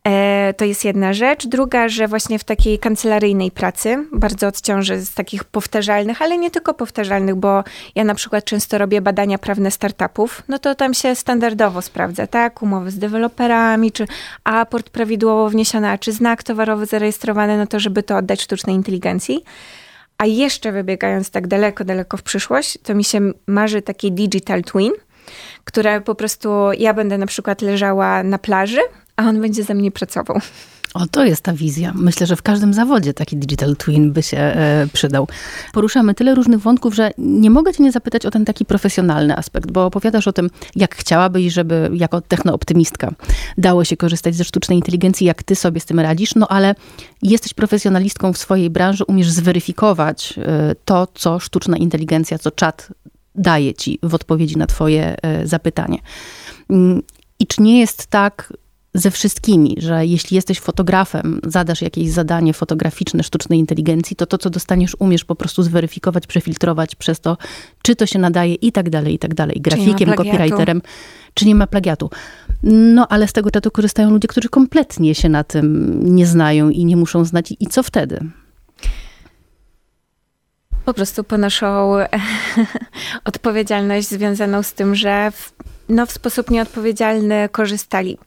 E, 0.07 0.53
to 0.53 0.65
jest 0.65 0.85
jedna 0.85 1.13
rzecz. 1.13 1.47
Druga, 1.47 1.89
że 1.89 2.07
właśnie 2.07 2.39
w 2.39 2.43
takiej 2.43 2.79
kancelaryjnej 2.79 3.51
pracy 3.51 4.07
bardzo 4.11 4.47
odciąży 4.47 4.99
z 4.99 5.13
takich 5.13 5.43
powtarzalnych, 5.43 6.21
ale 6.21 6.37
nie 6.37 6.51
tylko 6.51 6.73
powtarzalnych, 6.73 7.35
bo 7.35 7.63
ja 7.95 8.03
na 8.03 8.15
przykład 8.15 8.45
często 8.45 8.77
robię 8.77 9.01
badania 9.01 9.37
prawne 9.37 9.71
startupów, 9.71 10.43
no 10.47 10.59
to 10.59 10.75
tam 10.75 10.93
się 10.93 11.15
standardowo 11.15 11.81
sprawdza, 11.81 12.27
tak? 12.27 12.61
Umowy 12.61 12.91
z 12.91 12.99
deweloperami, 12.99 13.91
czy 13.91 14.05
aport 14.43 14.89
prawidłowo 14.89 15.49
wniesiony, 15.49 15.89
a 15.89 15.97
czy 15.97 16.11
znak 16.11 16.43
towarowy 16.43 16.85
zarejestrowany, 16.85 17.57
no 17.57 17.67
to 17.67 17.79
żeby 17.79 18.03
to 18.03 18.17
oddać 18.17 18.41
sztucznej 18.41 18.75
inteligencji. 18.75 19.43
A 20.17 20.25
jeszcze 20.25 20.71
wybiegając 20.71 21.29
tak 21.29 21.47
daleko, 21.47 21.83
daleko 21.85 22.17
w 22.17 22.23
przyszłość, 22.23 22.77
to 22.83 22.95
mi 22.95 23.03
się 23.03 23.19
marzy 23.47 23.81
taki 23.81 24.11
digital 24.11 24.63
twin, 24.63 24.91
które 25.63 26.01
po 26.01 26.15
prostu 26.15 26.49
ja 26.77 26.93
będę 26.93 27.17
na 27.17 27.25
przykład 27.25 27.61
leżała 27.61 28.23
na 28.23 28.37
plaży 28.37 28.79
a 29.15 29.29
on 29.29 29.41
będzie 29.41 29.63
ze 29.63 29.73
mnie 29.73 29.91
pracował. 29.91 30.39
O, 30.95 31.07
to 31.07 31.25
jest 31.25 31.41
ta 31.41 31.53
wizja. 31.53 31.93
Myślę, 31.95 32.27
że 32.27 32.35
w 32.35 32.41
każdym 32.41 32.73
zawodzie 32.73 33.13
taki 33.13 33.37
digital 33.37 33.75
twin 33.75 34.11
by 34.11 34.23
się 34.23 34.37
e, 34.37 34.87
przydał. 34.93 35.27
Poruszamy 35.73 36.13
tyle 36.13 36.35
różnych 36.35 36.59
wątków, 36.59 36.95
że 36.95 37.11
nie 37.17 37.49
mogę 37.49 37.73
cię 37.73 37.83
nie 37.83 37.91
zapytać 37.91 38.25
o 38.25 38.31
ten 38.31 38.45
taki 38.45 38.65
profesjonalny 38.65 39.37
aspekt, 39.37 39.71
bo 39.71 39.85
opowiadasz 39.85 40.27
o 40.27 40.33
tym, 40.33 40.49
jak 40.75 40.95
chciałabyś, 40.95 41.53
żeby 41.53 41.89
jako 41.93 42.21
technooptymistka 42.21 43.11
dało 43.57 43.83
się 43.83 43.97
korzystać 43.97 44.35
ze 44.35 44.43
sztucznej 44.43 44.77
inteligencji, 44.77 45.27
jak 45.27 45.43
ty 45.43 45.55
sobie 45.55 45.79
z 45.79 45.85
tym 45.85 45.99
radzisz, 45.99 46.35
no 46.35 46.47
ale 46.47 46.75
jesteś 47.21 47.53
profesjonalistką 47.53 48.33
w 48.33 48.37
swojej 48.37 48.69
branży, 48.69 49.03
umiesz 49.07 49.31
zweryfikować 49.31 50.33
e, 50.37 50.75
to, 50.85 51.07
co 51.13 51.39
sztuczna 51.39 51.77
inteligencja, 51.77 52.37
co 52.39 52.51
czat 52.51 52.89
daje 53.35 53.73
ci 53.73 53.99
w 54.03 54.13
odpowiedzi 54.13 54.57
na 54.57 54.67
twoje 54.67 55.15
e, 55.21 55.47
zapytanie. 55.47 55.97
Mm, 56.69 57.01
I 57.39 57.47
czy 57.47 57.61
nie 57.61 57.79
jest 57.79 58.07
tak, 58.07 58.53
ze 58.95 59.11
wszystkimi, 59.11 59.75
że 59.79 60.05
jeśli 60.05 60.35
jesteś 60.35 60.59
fotografem, 60.59 61.39
zadasz 61.47 61.81
jakieś 61.81 62.09
zadanie 62.09 62.53
fotograficzne 62.53 63.23
sztucznej 63.23 63.59
inteligencji, 63.59 64.15
to 64.15 64.25
to, 64.25 64.37
co 64.37 64.49
dostaniesz, 64.49 64.95
umiesz 64.99 65.25
po 65.25 65.35
prostu 65.35 65.63
zweryfikować, 65.63 66.27
przefiltrować 66.27 66.95
przez 66.95 67.19
to, 67.19 67.37
czy 67.81 67.95
to 67.95 68.05
się 68.05 68.19
nadaje 68.19 68.53
i 68.53 68.71
tak 68.71 68.89
dalej, 68.89 69.13
i 69.13 69.19
tak 69.19 69.33
dalej. 69.33 69.61
Grafikiem, 69.61 70.13
copywriterem, 70.13 70.81
czy 71.33 71.45
nie 71.45 71.55
ma 71.55 71.67
plagiatu. 71.67 72.09
No, 72.63 73.07
ale 73.07 73.27
z 73.27 73.33
tego 73.33 73.51
czatu 73.51 73.71
korzystają 73.71 74.09
ludzie, 74.09 74.27
którzy 74.27 74.49
kompletnie 74.49 75.15
się 75.15 75.29
na 75.29 75.43
tym 75.43 75.99
nie 76.15 76.25
znają 76.25 76.69
i 76.69 76.85
nie 76.85 76.97
muszą 76.97 77.25
znać. 77.25 77.53
I 77.59 77.67
co 77.67 77.83
wtedy? 77.83 78.19
Po 80.85 80.93
prostu 80.93 81.23
ponoszą 81.23 81.93
odpowiedzialność 83.25 84.07
związaną 84.07 84.63
z 84.63 84.73
tym, 84.73 84.95
że 84.95 85.31
w, 85.31 85.53
no, 85.89 86.05
w 86.05 86.11
sposób 86.11 86.51
nieodpowiedzialny 86.51 87.49
korzystali. 87.51 88.17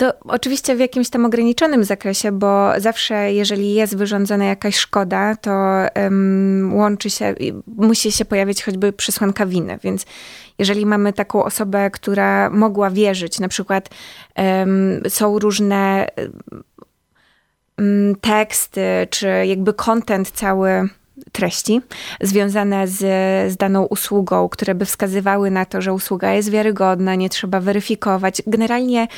To 0.00 0.12
oczywiście 0.24 0.76
w 0.76 0.80
jakimś 0.80 1.10
tam 1.10 1.24
ograniczonym 1.24 1.84
zakresie, 1.84 2.32
bo 2.32 2.70
zawsze, 2.78 3.32
jeżeli 3.32 3.74
jest 3.74 3.96
wyrządzona 3.96 4.44
jakaś 4.44 4.76
szkoda, 4.76 5.36
to 5.36 5.50
um, 5.96 6.74
łączy 6.74 7.10
się, 7.10 7.34
musi 7.66 8.12
się 8.12 8.24
pojawić 8.24 8.64
choćby 8.64 8.92
przesłanka 8.92 9.46
winy. 9.46 9.78
Więc 9.82 10.06
jeżeli 10.58 10.86
mamy 10.86 11.12
taką 11.12 11.44
osobę, 11.44 11.90
która 11.90 12.50
mogła 12.50 12.90
wierzyć, 12.90 13.40
na 13.40 13.48
przykład 13.48 13.88
um, 14.36 15.00
są 15.08 15.38
różne 15.38 16.06
um, 17.78 18.16
teksty, 18.20 19.06
czy 19.10 19.28
jakby 19.46 19.74
kontent 19.74 20.30
cały 20.30 20.88
treści 21.32 21.80
związane 22.20 22.88
z, 22.88 22.98
z 23.52 23.56
daną 23.56 23.84
usługą, 23.84 24.48
które 24.48 24.74
by 24.74 24.84
wskazywały 24.84 25.50
na 25.50 25.64
to, 25.64 25.82
że 25.82 25.92
usługa 25.92 26.32
jest 26.32 26.50
wiarygodna, 26.50 27.14
nie 27.14 27.30
trzeba 27.30 27.60
weryfikować. 27.60 28.42
Generalnie 28.46 29.08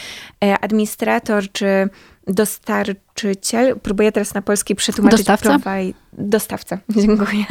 e, 0.45 0.59
administrator 0.59 1.53
czy 1.53 1.89
dostarczyciel, 2.27 3.77
próbuję 3.83 4.13
teraz 4.13 4.35
na 4.35 4.43
polski 4.43 4.75
przetłumaczyć. 4.75 5.19
Dostawca? 5.19 5.59
Dostawca, 6.13 6.79
dziękuję. 7.03 7.45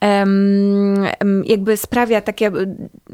Um, 0.00 1.44
jakby 1.44 1.76
sprawia 1.76 2.20
takie, 2.20 2.50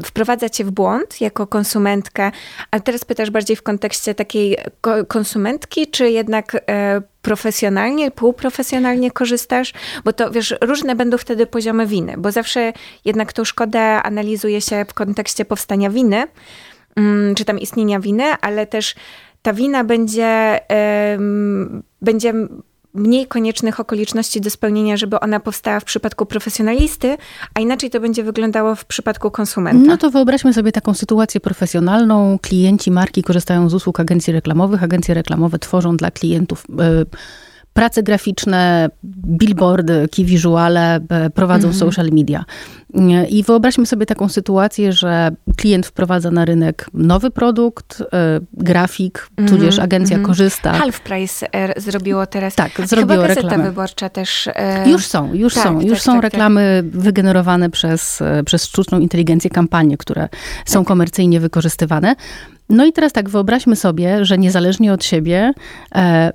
wprowadza 0.04 0.48
cię 0.48 0.64
w 0.64 0.70
błąd 0.70 1.20
jako 1.20 1.46
konsumentkę, 1.46 2.30
a 2.70 2.80
teraz 2.80 3.04
pytasz 3.04 3.30
bardziej 3.30 3.56
w 3.56 3.62
kontekście 3.62 4.14
takiej 4.14 4.56
konsumentki, 5.08 5.86
czy 5.86 6.10
jednak 6.10 6.62
e, 6.68 7.02
profesjonalnie, 7.22 8.10
półprofesjonalnie 8.10 9.10
korzystasz? 9.10 9.72
Bo 10.04 10.12
to, 10.12 10.30
wiesz, 10.30 10.54
różne 10.60 10.94
będą 10.94 11.18
wtedy 11.18 11.46
poziomy 11.46 11.86
winy, 11.86 12.14
bo 12.18 12.32
zawsze 12.32 12.72
jednak 13.04 13.32
tą 13.32 13.44
szkodę 13.44 14.02
analizuje 14.02 14.60
się 14.60 14.84
w 14.88 14.94
kontekście 14.94 15.44
powstania 15.44 15.90
winy, 15.90 16.24
um, 16.96 17.34
czy 17.34 17.44
tam 17.44 17.58
istnienia 17.58 18.00
winy, 18.00 18.24
ale 18.40 18.66
też 18.66 18.94
ta 19.42 19.52
wina 19.52 19.84
będzie, 19.84 20.60
będzie 22.02 22.32
mniej 22.94 23.26
koniecznych 23.26 23.80
okoliczności 23.80 24.40
do 24.40 24.50
spełnienia, 24.50 24.96
żeby 24.96 25.20
ona 25.20 25.40
powstała 25.40 25.80
w 25.80 25.84
przypadku 25.84 26.26
profesjonalisty, 26.26 27.16
a 27.54 27.60
inaczej 27.60 27.90
to 27.90 28.00
będzie 28.00 28.22
wyglądało 28.22 28.74
w 28.74 28.84
przypadku 28.84 29.30
konsumenta. 29.30 29.86
No 29.86 29.96
to 29.96 30.10
wyobraźmy 30.10 30.54
sobie 30.54 30.72
taką 30.72 30.94
sytuację 30.94 31.40
profesjonalną. 31.40 32.38
Klienci 32.42 32.90
marki 32.90 33.22
korzystają 33.22 33.68
z 33.68 33.74
usług 33.74 34.00
agencji 34.00 34.32
reklamowych. 34.32 34.82
Agencje 34.82 35.14
reklamowe 35.14 35.58
tworzą 35.58 35.96
dla 35.96 36.10
klientów. 36.10 36.64
Yy, 36.68 37.06
prace 37.72 38.02
graficzne, 38.02 38.90
billboardy, 39.26 40.08
key 40.16 40.24
visuale, 40.24 41.00
prowadzą 41.34 41.68
mhm. 41.68 41.80
social 41.80 42.08
media. 42.12 42.44
I 43.28 43.42
wyobraźmy 43.42 43.86
sobie 43.86 44.06
taką 44.06 44.28
sytuację, 44.28 44.92
że 44.92 45.30
klient 45.56 45.86
wprowadza 45.86 46.30
na 46.30 46.44
rynek 46.44 46.86
nowy 46.94 47.30
produkt, 47.30 48.00
y, 48.00 48.04
grafik, 48.52 49.28
-hmm, 49.36 49.48
tudzież 49.48 49.78
agencja 49.78 50.16
mm 50.16 50.24
-hmm. 50.24 50.28
korzysta. 50.28 50.72
Half 50.72 51.00
Price 51.00 51.54
e, 51.54 51.80
zrobiło 51.80 52.26
teraz. 52.26 52.54
Tak, 52.54 52.72
zrobiło 52.84 53.22
Chyba 53.22 53.34
reklamę. 53.34 53.64
wyborcza 53.64 54.08
też. 54.08 54.48
E... 54.54 54.90
Już 54.90 55.06
są, 55.06 55.34
już 55.34 55.54
tak, 55.54 55.62
są. 55.62 55.80
Już 55.80 55.92
tak, 55.92 56.02
są 56.02 56.12
tak, 56.12 56.22
tak. 56.22 56.32
reklamy 56.32 56.82
wygenerowane 56.86 57.70
przez, 57.70 58.22
e, 58.22 58.44
przez 58.44 58.64
sztuczną 58.64 59.00
inteligencję, 59.00 59.50
kampanie, 59.50 59.96
które 59.96 60.28
są 60.64 60.80
tak. 60.80 60.88
komercyjnie 60.88 61.40
wykorzystywane. 61.40 62.14
No 62.68 62.84
i 62.84 62.92
teraz 62.92 63.12
tak, 63.12 63.28
wyobraźmy 63.28 63.76
sobie, 63.76 64.24
że 64.24 64.38
niezależnie 64.38 64.92
od 64.92 65.04
siebie 65.04 65.52
e, 65.94 66.32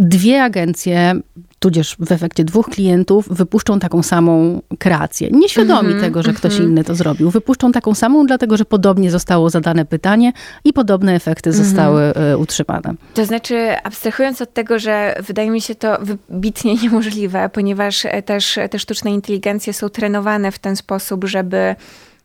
dwie 0.00 0.42
agencje, 0.42 1.20
tudzież 1.58 1.96
w 1.98 2.12
efekcie 2.12 2.44
dwóch 2.44 2.68
klientów, 2.68 3.28
wypuszczą 3.28 3.78
taką 3.78 4.02
samą 4.02 4.62
kreację. 4.78 5.28
Nieświadomi 5.30 5.88
mm 5.88 5.98
-hmm, 5.98 6.00
tego, 6.00 6.22
że 6.22 6.28
mm 6.28 6.36
-hmm. 6.36 6.38
ktoś 6.38 6.52
mhm. 6.52 6.70
inny 6.70 6.84
to 6.84 6.94
zrobił. 6.94 7.30
Wypuszczą 7.30 7.72
taką 7.72 7.94
samą, 7.94 8.26
dlatego 8.26 8.56
że 8.56 8.64
podobnie 8.64 9.10
zostało 9.10 9.50
zadane 9.50 9.84
pytanie 9.84 10.32
i 10.64 10.72
podobne 10.72 11.14
efekty 11.14 11.50
mm 11.50 11.60
-hmm. 11.60 11.64
zostały 11.64 12.02
e, 12.02 12.38
utrzymane. 12.38 12.94
To 13.14 13.24
znaczy, 13.24 13.76
abstrahując 13.84 14.42
od 14.42 14.54
tego, 14.54 14.78
że 14.78 15.14
wydaje 15.26 15.50
mi 15.50 15.60
się 15.60 15.74
to 15.74 15.98
wybitnie 16.00 16.74
niemożliwe, 16.82 17.48
ponieważ 17.52 18.06
e, 18.06 18.22
też 18.22 18.58
te 18.70 18.78
sztuczne 18.78 19.10
inteligencje 19.10 19.72
są 19.72 19.88
trenowane 19.88 20.52
w 20.52 20.58
ten 20.58 20.76
sposób, 20.76 21.24
żeby 21.24 21.76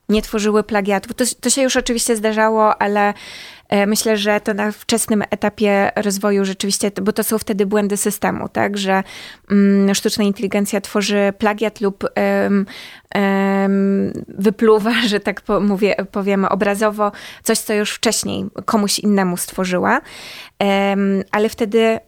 nie 0.10 0.22
tworzyły 0.22 0.64
plagiatów. 0.64 1.14
To, 1.14 1.26
to 1.42 1.50
się 1.50 1.62
już 1.62 1.78
oczywiście 1.78 2.16
zdarzało, 2.16 2.82
ale 2.82 3.14
e, 3.70 3.86
myślę, 3.86 4.18
że 4.18 4.40
to 4.40 4.54
na 4.54 4.72
wczesnym 4.72 5.24
etapie 5.30 5.92
rozwoju 5.96 6.46
rzeczywiście, 6.46 6.92
bo 7.02 7.14
to 7.14 7.24
są 7.24 7.38
wtedy 7.38 7.66
błędy 7.66 7.98
systemu, 7.98 8.50
tak, 8.50 8.78
że 8.78 9.04
mm, 9.52 9.96
sztuczna 9.96 10.24
inteligencja 10.24 10.82
tworzy 10.82 11.34
plagiat 11.38 11.82
lub 11.82 12.04
um, 12.04 12.66
wypluwa, 14.28 14.94
że 15.12 15.20
tak 15.20 15.42
po, 15.42 15.60
mówię, 15.60 15.96
powiemy 16.12 16.50
obrazowo, 16.50 17.12
coś, 17.44 17.60
co 17.60 17.74
już 17.74 17.92
wcześniej 17.92 18.46
komuś 18.66 19.00
innemu 19.00 19.38
stworzyła, 19.38 20.02
ale 21.32 21.50
wtedy 21.50 22.00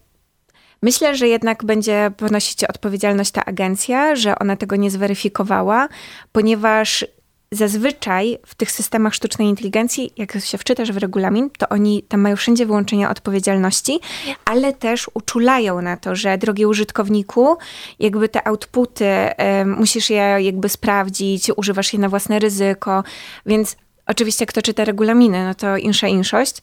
Myślę, 0.82 1.16
że 1.16 1.28
jednak 1.28 1.66
będzie 1.66 2.12
ponosić 2.18 2.64
odpowiedzialność 2.64 3.32
ta 3.32 3.46
agencja, 3.46 4.16
że 4.16 4.40
ona 4.40 4.56
tego 4.56 4.76
nie 4.76 4.92
zweryfikowała, 4.92 5.88
ponieważ 6.32 7.06
zazwyczaj 7.52 8.38
w 8.46 8.56
tych 8.56 8.72
systemach 8.72 9.14
sztucznej 9.14 9.48
inteligencji, 9.48 10.14
jak 10.18 10.40
się 10.40 10.58
wczytasz 10.58 10.92
w 10.92 10.98
regulamin, 10.98 11.50
to 11.58 11.70
oni 11.70 12.04
tam 12.04 12.22
mają 12.22 12.36
wszędzie 12.36 12.66
wyłączenia 12.66 13.10
odpowiedzialności, 13.10 14.00
ale 14.46 14.74
też 14.74 15.10
uczulają 15.14 15.82
na 15.82 15.98
to, 15.98 16.16
że 16.16 16.38
drogi 16.38 16.66
użytkowniku, 16.66 17.58
jakby 18.00 18.30
te 18.30 18.48
outputy 18.48 19.06
y, 19.06 19.66
musisz 19.66 20.10
je 20.10 20.38
jakby 20.40 20.70
sprawdzić, 20.70 21.52
używasz 21.56 21.94
je 21.94 22.00
na 22.00 22.10
własne 22.10 22.40
ryzyko, 22.40 23.04
więc 23.46 23.76
oczywiście 24.08 24.46
kto 24.46 24.62
czyta 24.62 24.86
regulaminy, 24.86 25.46
no 25.46 25.56
to 25.56 25.78
insza 25.78 26.08
inszość, 26.08 26.58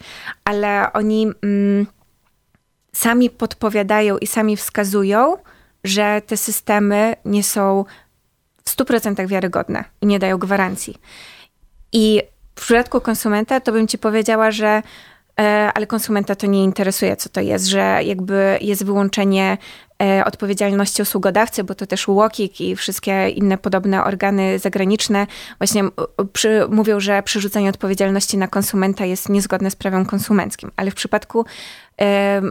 ale 0.45 0.93
oni 0.93 1.27
mm, 1.43 1.87
sami 2.93 3.31
podpowiadają 3.31 4.19
i 4.19 4.27
sami 4.27 4.57
wskazują, 4.57 5.37
że 5.85 6.23
te 6.27 6.37
systemy 6.37 7.17
nie 7.25 7.43
są 7.43 7.85
w 8.65 8.77
100% 8.77 9.27
wiarygodne 9.27 9.85
i 10.01 10.07
nie 10.07 10.19
dają 10.19 10.39
gwarancji. 10.39 10.97
I 11.93 12.23
w 12.57 12.61
przypadku 12.61 13.01
konsumenta 13.01 13.61
to 13.61 13.73
bym 13.73 13.89
ci 13.89 13.99
powiedziała, 13.99 14.51
że 14.51 14.83
e, 15.41 15.71
ale 15.75 15.87
konsumenta 15.87 16.35
to 16.35 16.47
nie 16.47 16.65
interesuje, 16.65 17.17
co 17.17 17.29
to 17.29 17.41
jest, 17.41 17.67
że 17.67 18.01
jakby 18.05 18.59
jest 18.61 18.85
wyłączenie 18.85 19.59
e, 20.03 20.25
odpowiedzialności 20.25 21.03
usługodawcy, 21.03 21.65
bo 21.65 21.75
to 21.75 21.87
też 21.87 22.09
UOKiK 22.09 22.61
i 22.61 22.77
wszystkie 22.77 23.29
inne 23.29 23.59
podobne 23.59 24.05
organy 24.05 24.59
zagraniczne 24.59 25.27
właśnie 25.59 25.85
przy, 26.33 26.67
mówią, 26.71 27.01
że 27.01 27.23
przerzucenie 27.23 27.69
odpowiedzialności 27.69 28.39
na 28.39 28.49
konsumenta 28.49 29.05
jest 29.05 29.29
niezgodne 29.29 29.71
z 29.71 29.77
prawem 29.77 30.07
konsumenckim. 30.07 30.71
Ale 30.77 30.91
w 30.91 30.95
przypadku 30.95 31.45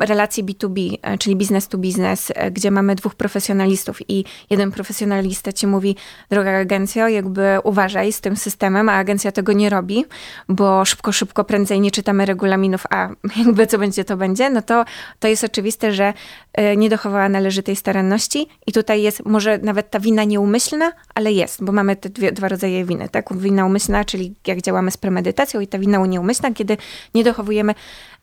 relacji 0.02 0.44
B2B, 0.44 0.98
e, 1.02 1.18
czyli 1.18 1.36
business 1.36 1.68
to 1.68 1.78
business, 1.78 2.32
e, 2.36 2.52
gdzie 2.52 2.72
mamy 2.72 2.96
dwóch 2.96 3.16
profesjonalistów 3.16 4.10
i 4.10 4.26
jeden 4.50 4.72
profesjonalista 4.72 5.52
ci 5.52 5.68
mówi, 5.68 5.96
droga 6.30 6.58
agencjo, 6.58 7.08
jakby 7.08 7.58
uważaj 7.64 8.14
z 8.14 8.22
tym 8.22 8.36
systemem, 8.36 8.90
a 8.90 8.94
agencja 8.94 9.32
tego 9.32 9.54
nie 9.54 9.70
robi, 9.70 10.06
bo 10.50 10.86
szybko, 10.86 11.12
szybko, 11.12 11.44
prędzej 11.44 11.80
nie 11.80 11.92
czytamy 11.92 12.26
regulaminów, 12.26 12.84
a 12.90 13.10
jakby 13.46 13.68
co 13.68 13.78
będzie, 13.78 14.06
to 14.06 14.18
będzie, 14.18 14.50
no 14.50 14.62
to, 14.62 14.86
to 15.20 15.28
jest 15.28 15.44
oczywiste, 15.44 15.94
że 15.94 16.14
e, 16.54 16.78
nie 16.78 16.90
dochowała 16.90 17.30
należytej 17.30 17.76
staranności 17.76 18.48
i 18.68 18.72
tutaj 18.72 19.02
jest 19.02 19.26
może 19.26 19.58
nawet 19.58 19.90
ta 19.90 20.00
wina 20.00 20.24
nieumyślna, 20.24 20.92
ale 21.16 21.32
jest, 21.32 21.64
bo 21.64 21.72
mamy 21.72 21.96
te 21.96 22.10
dwie, 22.10 22.32
dwa 22.32 22.48
rodzaje 22.48 22.86
winy, 22.86 23.10
tak? 23.10 23.38
Wina 23.38 23.66
umyślna, 23.66 24.06
czyli 24.06 24.36
jak 24.48 24.62
działamy 24.62 24.92
z 24.92 24.98
premedytacją 24.98 25.60
i 25.60 25.68
ta 25.68 25.80
wina 25.80 26.06
nieumyślna, 26.08 26.54
kiedy 26.54 26.78
nie 27.16 27.24
dochowujemy 27.24 27.74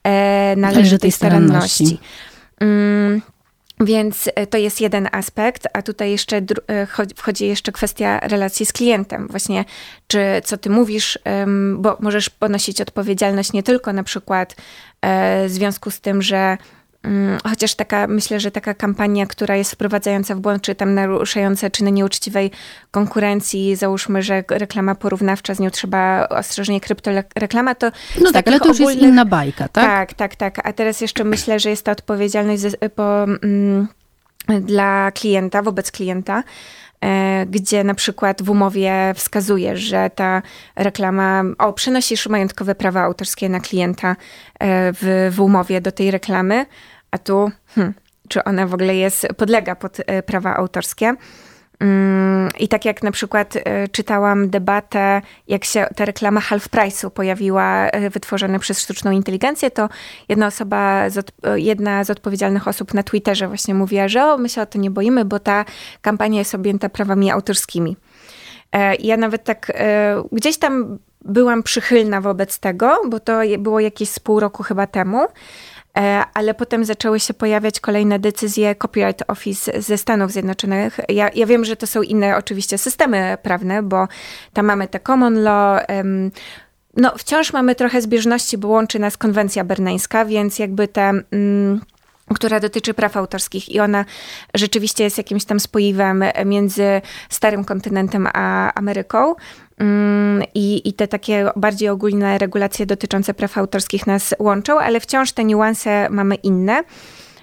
e, 0.04 0.54
należytej 0.56 1.12
staranności. 1.12 1.86
staranności. 1.86 1.98
Mm, 2.60 3.22
więc 3.80 4.28
e, 4.34 4.46
to 4.46 4.58
jest 4.58 4.80
jeden 4.80 5.08
aspekt, 5.12 5.66
a 5.72 5.82
tutaj 5.82 6.10
jeszcze 6.10 6.36
e, 6.36 6.86
wchodzi 7.16 7.46
jeszcze 7.46 7.72
kwestia 7.72 8.20
relacji 8.20 8.66
z 8.66 8.72
klientem. 8.72 9.28
Właśnie, 9.28 9.64
czy 10.06 10.18
co 10.44 10.56
ty 10.56 10.70
mówisz, 10.70 11.18
bo 11.76 11.96
możesz 12.00 12.30
ponosić 12.30 12.80
odpowiedzialność 12.80 13.52
nie 13.52 13.62
tylko 13.62 13.92
na 13.92 14.02
przykład 14.02 14.56
e, 15.02 15.48
w 15.48 15.50
związku 15.50 15.90
z 15.90 16.00
tym, 16.00 16.22
że 16.22 16.58
chociaż 17.44 17.74
taka, 17.74 18.06
myślę, 18.06 18.40
że 18.40 18.50
taka 18.50 18.74
kampania, 18.74 19.26
która 19.26 19.56
jest 19.56 19.72
wprowadzająca 19.72 20.34
w 20.34 20.40
błąd, 20.40 20.62
czy 20.62 20.74
tam 20.74 20.94
naruszająca 20.94 21.70
czyny 21.70 21.92
nieuczciwej 21.92 22.50
konkurencji, 22.90 23.76
załóżmy, 23.76 24.22
że 24.22 24.44
reklama 24.50 24.94
porównawcza, 24.94 25.54
z 25.54 25.60
nią 25.60 25.70
trzeba 25.70 26.28
ostrożnie 26.28 26.80
kryptoreklama, 26.80 27.74
to... 27.74 27.90
No 28.20 28.32
tak, 28.32 28.48
ale 28.48 28.60
to 28.60 28.68
już 28.68 28.76
ogólnych... 28.76 28.96
jest 28.96 29.08
inna 29.08 29.24
bajka, 29.24 29.68
tak? 29.68 29.84
Tak, 29.84 30.14
tak, 30.14 30.36
tak. 30.36 30.68
A 30.68 30.72
teraz 30.72 31.00
jeszcze 31.00 31.24
myślę, 31.24 31.60
że 31.60 31.70
jest 31.70 31.84
to 31.84 31.92
odpowiedzialność 31.92 32.62
po, 32.94 33.24
mm, 33.24 33.88
dla 34.60 35.10
klienta, 35.10 35.62
wobec 35.62 35.90
klienta, 35.90 36.42
gdzie 37.46 37.84
na 37.84 37.94
przykład 37.94 38.42
w 38.42 38.50
umowie 38.50 39.12
wskazuje, 39.16 39.76
że 39.76 40.10
ta 40.14 40.42
reklama, 40.76 41.42
o, 41.58 41.72
przenosisz 41.72 42.26
majątkowe 42.26 42.74
prawa 42.74 43.02
autorskie 43.02 43.48
na 43.48 43.60
klienta 43.60 44.10
e, 44.10 44.16
w, 44.92 45.30
w 45.36 45.40
umowie 45.40 45.80
do 45.80 45.92
tej 45.92 46.10
reklamy, 46.10 46.66
a 47.10 47.18
tu, 47.18 47.50
hmm, 47.74 47.94
czy 48.28 48.44
ona 48.44 48.66
w 48.66 48.74
ogóle 48.74 48.96
jest, 48.96 49.28
podlega 49.36 49.76
pod 49.76 49.96
e, 50.06 50.22
prawa 50.22 50.56
autorskie. 50.56 51.14
Mm, 51.80 52.48
I 52.58 52.68
tak 52.68 52.84
jak 52.84 53.02
na 53.02 53.10
przykład 53.10 53.56
e, 53.56 53.88
czytałam 53.88 54.50
debatę, 54.50 55.22
jak 55.48 55.64
się 55.64 55.86
ta 55.96 56.04
reklama 56.04 56.40
half 56.40 56.68
price'u 56.68 57.10
pojawiła, 57.10 57.86
e, 57.86 58.10
wytworzona 58.10 58.58
przez 58.58 58.80
sztuczną 58.80 59.10
inteligencję, 59.10 59.70
to 59.70 59.88
jedna 60.28 60.46
osoba, 60.46 61.10
z 61.10 61.32
jedna 61.54 62.04
z 62.04 62.10
odpowiedzialnych 62.10 62.68
osób 62.68 62.94
na 62.94 63.02
Twitterze 63.02 63.48
właśnie 63.48 63.74
mówiła, 63.74 64.08
że 64.08 64.24
o, 64.24 64.38
my 64.38 64.48
się 64.48 64.62
o 64.62 64.66
to 64.66 64.78
nie 64.78 64.90
boimy, 64.90 65.24
bo 65.24 65.38
ta 65.38 65.64
kampania 66.02 66.38
jest 66.38 66.54
objęta 66.54 66.88
prawami 66.88 67.30
autorskimi. 67.30 67.96
Ja 68.98 69.16
nawet 69.16 69.44
tak 69.44 69.72
gdzieś 70.32 70.58
tam 70.58 70.98
byłam 71.24 71.62
przychylna 71.62 72.20
wobec 72.20 72.58
tego, 72.58 73.00
bo 73.08 73.20
to 73.20 73.40
było 73.58 73.80
jakieś 73.80 74.08
z 74.08 74.18
pół 74.20 74.40
roku 74.40 74.62
chyba 74.62 74.86
temu. 74.86 75.26
E, 76.00 76.24
ale 76.34 76.54
potem 76.54 76.84
zaczęły 76.84 77.20
się 77.20 77.34
pojawiać 77.34 77.80
kolejne 77.80 78.18
decyzje 78.18 78.74
Copyright 78.74 79.22
Office 79.28 79.82
ze 79.82 79.98
Stanów 79.98 80.32
Zjednoczonych. 80.32 81.00
Ja, 81.08 81.30
ja 81.34 81.46
wiem, 81.46 81.64
że 81.64 81.76
to 81.76 81.86
są 81.86 82.02
inne 82.02 82.36
oczywiście 82.36 82.78
systemy 82.78 83.38
prawne, 83.42 83.82
bo 83.82 84.08
tam 84.52 84.66
mamy 84.66 84.88
te 84.88 85.00
common 85.00 85.42
law, 85.42 85.80
no 86.96 87.12
wciąż 87.18 87.52
mamy 87.52 87.74
trochę 87.74 88.02
zbieżności, 88.02 88.58
bo 88.58 88.68
łączy 88.68 88.98
nas 88.98 89.16
konwencja 89.16 89.64
berneńska, 89.64 90.24
więc 90.24 90.58
jakby 90.58 90.88
te... 90.88 91.12
Mm, 91.30 91.80
która 92.34 92.60
dotyczy 92.60 92.94
praw 92.94 93.16
autorskich 93.16 93.68
i 93.68 93.80
ona 93.80 94.04
rzeczywiście 94.54 95.04
jest 95.04 95.18
jakimś 95.18 95.44
tam 95.44 95.60
spoiwem 95.60 96.24
między 96.44 97.00
starym 97.28 97.64
kontynentem 97.64 98.28
a 98.32 98.74
Ameryką. 98.74 99.34
Mm, 99.78 100.42
I, 100.54 100.88
I 100.88 100.92
te 100.92 101.08
takie 101.08 101.50
bardziej 101.56 101.88
ogólne 101.88 102.38
regulacje 102.38 102.86
dotyczące 102.86 103.34
praw 103.34 103.58
autorskich 103.58 104.06
nas 104.06 104.34
łączą, 104.38 104.80
ale 104.80 105.00
wciąż 105.00 105.32
te 105.32 105.44
niuanse 105.44 106.08
mamy 106.10 106.34
inne. 106.34 106.84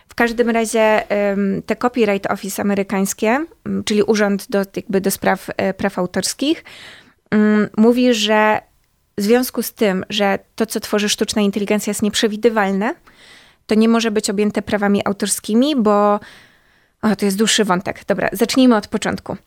W 0.09 0.15
każdym 0.15 0.49
razie 0.49 1.03
te 1.65 1.75
Copyright 1.75 2.31
Office 2.31 2.61
amerykańskie, 2.61 3.45
czyli 3.85 4.03
Urząd 4.03 4.49
do, 4.49 4.59
jakby 4.75 5.01
do 5.01 5.11
Spraw 5.11 5.49
e, 5.57 5.73
Praw 5.73 5.99
Autorskich, 5.99 6.63
mówi, 7.77 8.13
że 8.13 8.61
w 9.17 9.21
związku 9.21 9.63
z 9.63 9.73
tym, 9.73 10.05
że 10.09 10.39
to, 10.55 10.65
co 10.65 10.79
tworzy 10.79 11.09
sztuczna 11.09 11.41
inteligencja 11.41 11.91
jest 11.91 12.01
nieprzewidywalne, 12.01 12.95
to 13.67 13.75
nie 13.75 13.89
może 13.89 14.11
być 14.11 14.29
objęte 14.29 14.61
prawami 14.61 15.05
autorskimi, 15.05 15.75
bo 15.75 16.19
o, 17.01 17.15
to 17.15 17.25
jest 17.25 17.37
dłuższy 17.37 17.65
wątek. 17.65 18.05
Dobra, 18.07 18.29
zacznijmy 18.31 18.75
od 18.75 18.87
początku. 18.87 19.37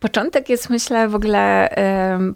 Początek 0.00 0.48
jest, 0.48 0.70
myślę, 0.70 1.08
w 1.08 1.14
ogóle 1.14 1.74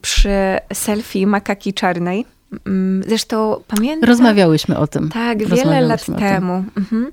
przy 0.03 0.59
selfie 0.73 1.27
makaki 1.27 1.75
czarnej. 1.75 2.27
Mm, 2.67 3.03
zresztą 3.07 3.63
pamiętam. 3.69 4.09
Rozmawiałyśmy 4.09 4.79
o 4.79 4.87
tym. 4.87 5.09
Tak, 5.09 5.47
wiele 5.47 5.81
lat 5.81 6.07
temu. 6.19 6.65
Mhm. 6.77 7.13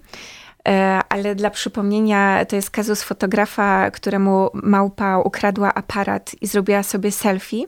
E, 0.67 1.00
ale 1.10 1.36
dla 1.36 1.50
przypomnienia, 1.50 2.45
to 2.45 2.56
jest 2.56 2.69
kazus 2.69 3.04
fotografa, 3.04 3.91
któremu 3.91 4.50
małpa 4.54 5.17
ukradła 5.17 5.74
aparat 5.74 6.36
i 6.41 6.47
zrobiła 6.47 6.84
sobie 6.84 7.12
selfie. 7.12 7.65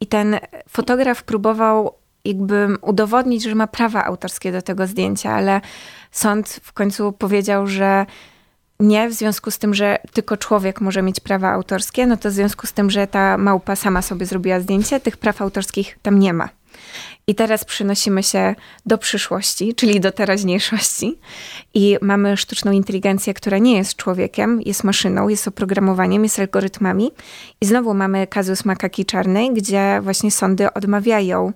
I 0.00 0.06
ten 0.06 0.38
fotograf 0.68 1.22
próbował 1.22 1.94
jakby 2.24 2.68
udowodnić, 2.82 3.42
że 3.42 3.54
ma 3.54 3.66
prawa 3.66 4.04
autorskie 4.04 4.52
do 4.52 4.62
tego 4.62 4.86
zdjęcia, 4.86 5.32
ale 5.32 5.60
sąd 6.10 6.60
w 6.62 6.72
końcu 6.72 7.12
powiedział, 7.12 7.66
że 7.66 8.06
nie, 8.80 9.08
w 9.08 9.12
związku 9.12 9.50
z 9.50 9.58
tym, 9.58 9.74
że 9.74 9.98
tylko 10.12 10.36
człowiek 10.36 10.80
może 10.80 11.02
mieć 11.02 11.20
prawa 11.20 11.50
autorskie, 11.50 12.06
no 12.06 12.16
to 12.16 12.28
w 12.28 12.32
związku 12.32 12.66
z 12.66 12.72
tym, 12.72 12.90
że 12.90 13.06
ta 13.06 13.38
małpa 13.38 13.76
sama 13.76 14.02
sobie 14.02 14.26
zrobiła 14.26 14.60
zdjęcie, 14.60 15.00
tych 15.00 15.16
praw 15.16 15.42
autorskich 15.42 15.98
tam 16.02 16.18
nie 16.18 16.32
ma. 16.32 16.48
I 17.26 17.34
teraz 17.34 17.64
przynosimy 17.64 18.22
się 18.22 18.54
do 18.86 18.98
przyszłości, 18.98 19.74
czyli 19.74 20.00
do 20.00 20.12
teraźniejszości, 20.12 21.18
i 21.74 21.96
mamy 22.00 22.36
sztuczną 22.36 22.72
inteligencję, 22.72 23.34
która 23.34 23.58
nie 23.58 23.76
jest 23.76 23.96
człowiekiem, 23.96 24.60
jest 24.66 24.84
maszyną, 24.84 25.28
jest 25.28 25.48
oprogramowaniem, 25.48 26.22
jest 26.22 26.38
algorytmami. 26.38 27.10
I 27.60 27.66
znowu 27.66 27.94
mamy 27.94 28.26
kazus 28.26 28.64
makaki 28.64 29.04
czarnej, 29.04 29.54
gdzie 29.54 30.00
właśnie 30.02 30.30
sądy 30.30 30.72
odmawiają 30.72 31.52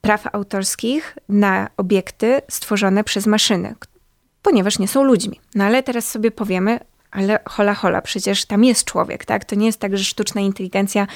praw 0.00 0.26
autorskich 0.32 1.18
na 1.28 1.68
obiekty 1.76 2.40
stworzone 2.48 3.04
przez 3.04 3.26
maszyny, 3.26 3.74
ponieważ 4.42 4.78
nie 4.78 4.88
są 4.88 5.02
ludźmi. 5.02 5.40
No 5.54 5.64
ale 5.64 5.82
teraz 5.82 6.10
sobie 6.10 6.30
powiemy, 6.30 6.80
ale 7.10 7.38
hola 7.48 7.74
hola, 7.74 8.02
przecież 8.02 8.44
tam 8.44 8.64
jest 8.64 8.84
człowiek, 8.84 9.24
tak? 9.24 9.44
To 9.44 9.56
nie 9.56 9.66
jest 9.66 9.78
tak, 9.78 9.98
że 9.98 10.04
sztuczna 10.04 10.40
inteligencja 10.40 11.06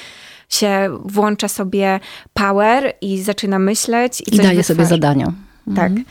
się 0.49 0.99
włącza 1.05 1.47
sobie 1.47 1.99
power 2.33 2.93
i 3.01 3.21
zaczyna 3.21 3.59
myśleć. 3.59 4.21
I, 4.21 4.35
I 4.35 4.37
daje 4.37 4.63
sobie 4.63 4.85
zadania. 4.85 5.33
Tak. 5.75 5.91
Mhm. 5.91 6.05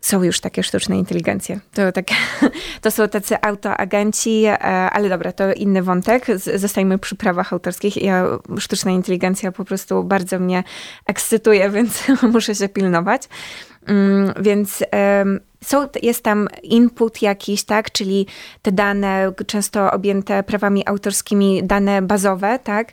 Są 0.00 0.22
już 0.22 0.40
takie 0.40 0.62
sztuczne 0.62 0.98
inteligencje. 0.98 1.60
To, 1.74 1.92
tak, 1.92 2.06
to 2.82 2.90
są 2.90 3.08
tacy 3.08 3.40
autoagenci, 3.42 4.44
e, 4.44 4.58
ale 4.90 5.08
dobra, 5.08 5.32
to 5.32 5.52
inny 5.52 5.82
wątek. 5.82 6.26
Zostajmy 6.54 6.98
przy 6.98 7.16
prawach 7.16 7.52
autorskich. 7.52 7.96
Ja, 7.96 8.26
sztuczna 8.58 8.90
inteligencja 8.90 9.52
po 9.52 9.64
prostu 9.64 10.04
bardzo 10.04 10.38
mnie 10.38 10.64
ekscytuje, 11.06 11.70
więc 11.76 12.02
muszę 12.32 12.54
się 12.54 12.68
pilnować. 12.68 13.22
Mm, 13.86 14.32
więc 14.40 14.84
są, 15.64 15.88
jest 16.02 16.24
tam 16.24 16.48
input 16.62 17.22
jakiś, 17.22 17.64
tak, 17.64 17.92
czyli 17.92 18.26
te 18.62 18.72
dane, 18.72 19.32
często 19.46 19.90
objęte 19.90 20.42
prawami 20.42 20.86
autorskimi, 20.86 21.60
dane 21.64 22.02
bazowe, 22.02 22.58
tak, 22.58 22.92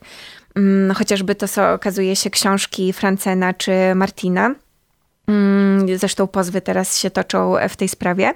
mm, 0.55 0.95
chociażby 0.95 1.35
to, 1.35 1.47
co 1.47 1.73
okazuje 1.73 2.15
się 2.15 2.29
książki 2.29 2.93
Francena 2.93 3.53
czy 3.53 3.71
Martina. 3.95 4.55
Mm, 5.27 5.97
zresztą 5.97 6.27
pozwy 6.27 6.61
teraz 6.61 6.97
się 6.97 7.09
toczą 7.11 7.55
w 7.69 7.75
tej 7.75 7.87
sprawie. 7.87 8.33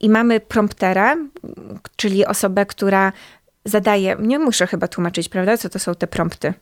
I 0.00 0.10
mamy 0.10 0.40
promptera, 0.40 1.16
czyli 1.96 2.26
osobę, 2.26 2.66
która 2.66 3.12
zadaje, 3.66 4.16
nie 4.20 4.38
muszę 4.38 4.66
chyba 4.66 4.88
tłumaczyć, 4.88 5.28
prawda, 5.28 5.56
co 5.56 5.68
to 5.68 5.78
są 5.78 5.94
te 5.94 6.06
prompty. 6.06 6.54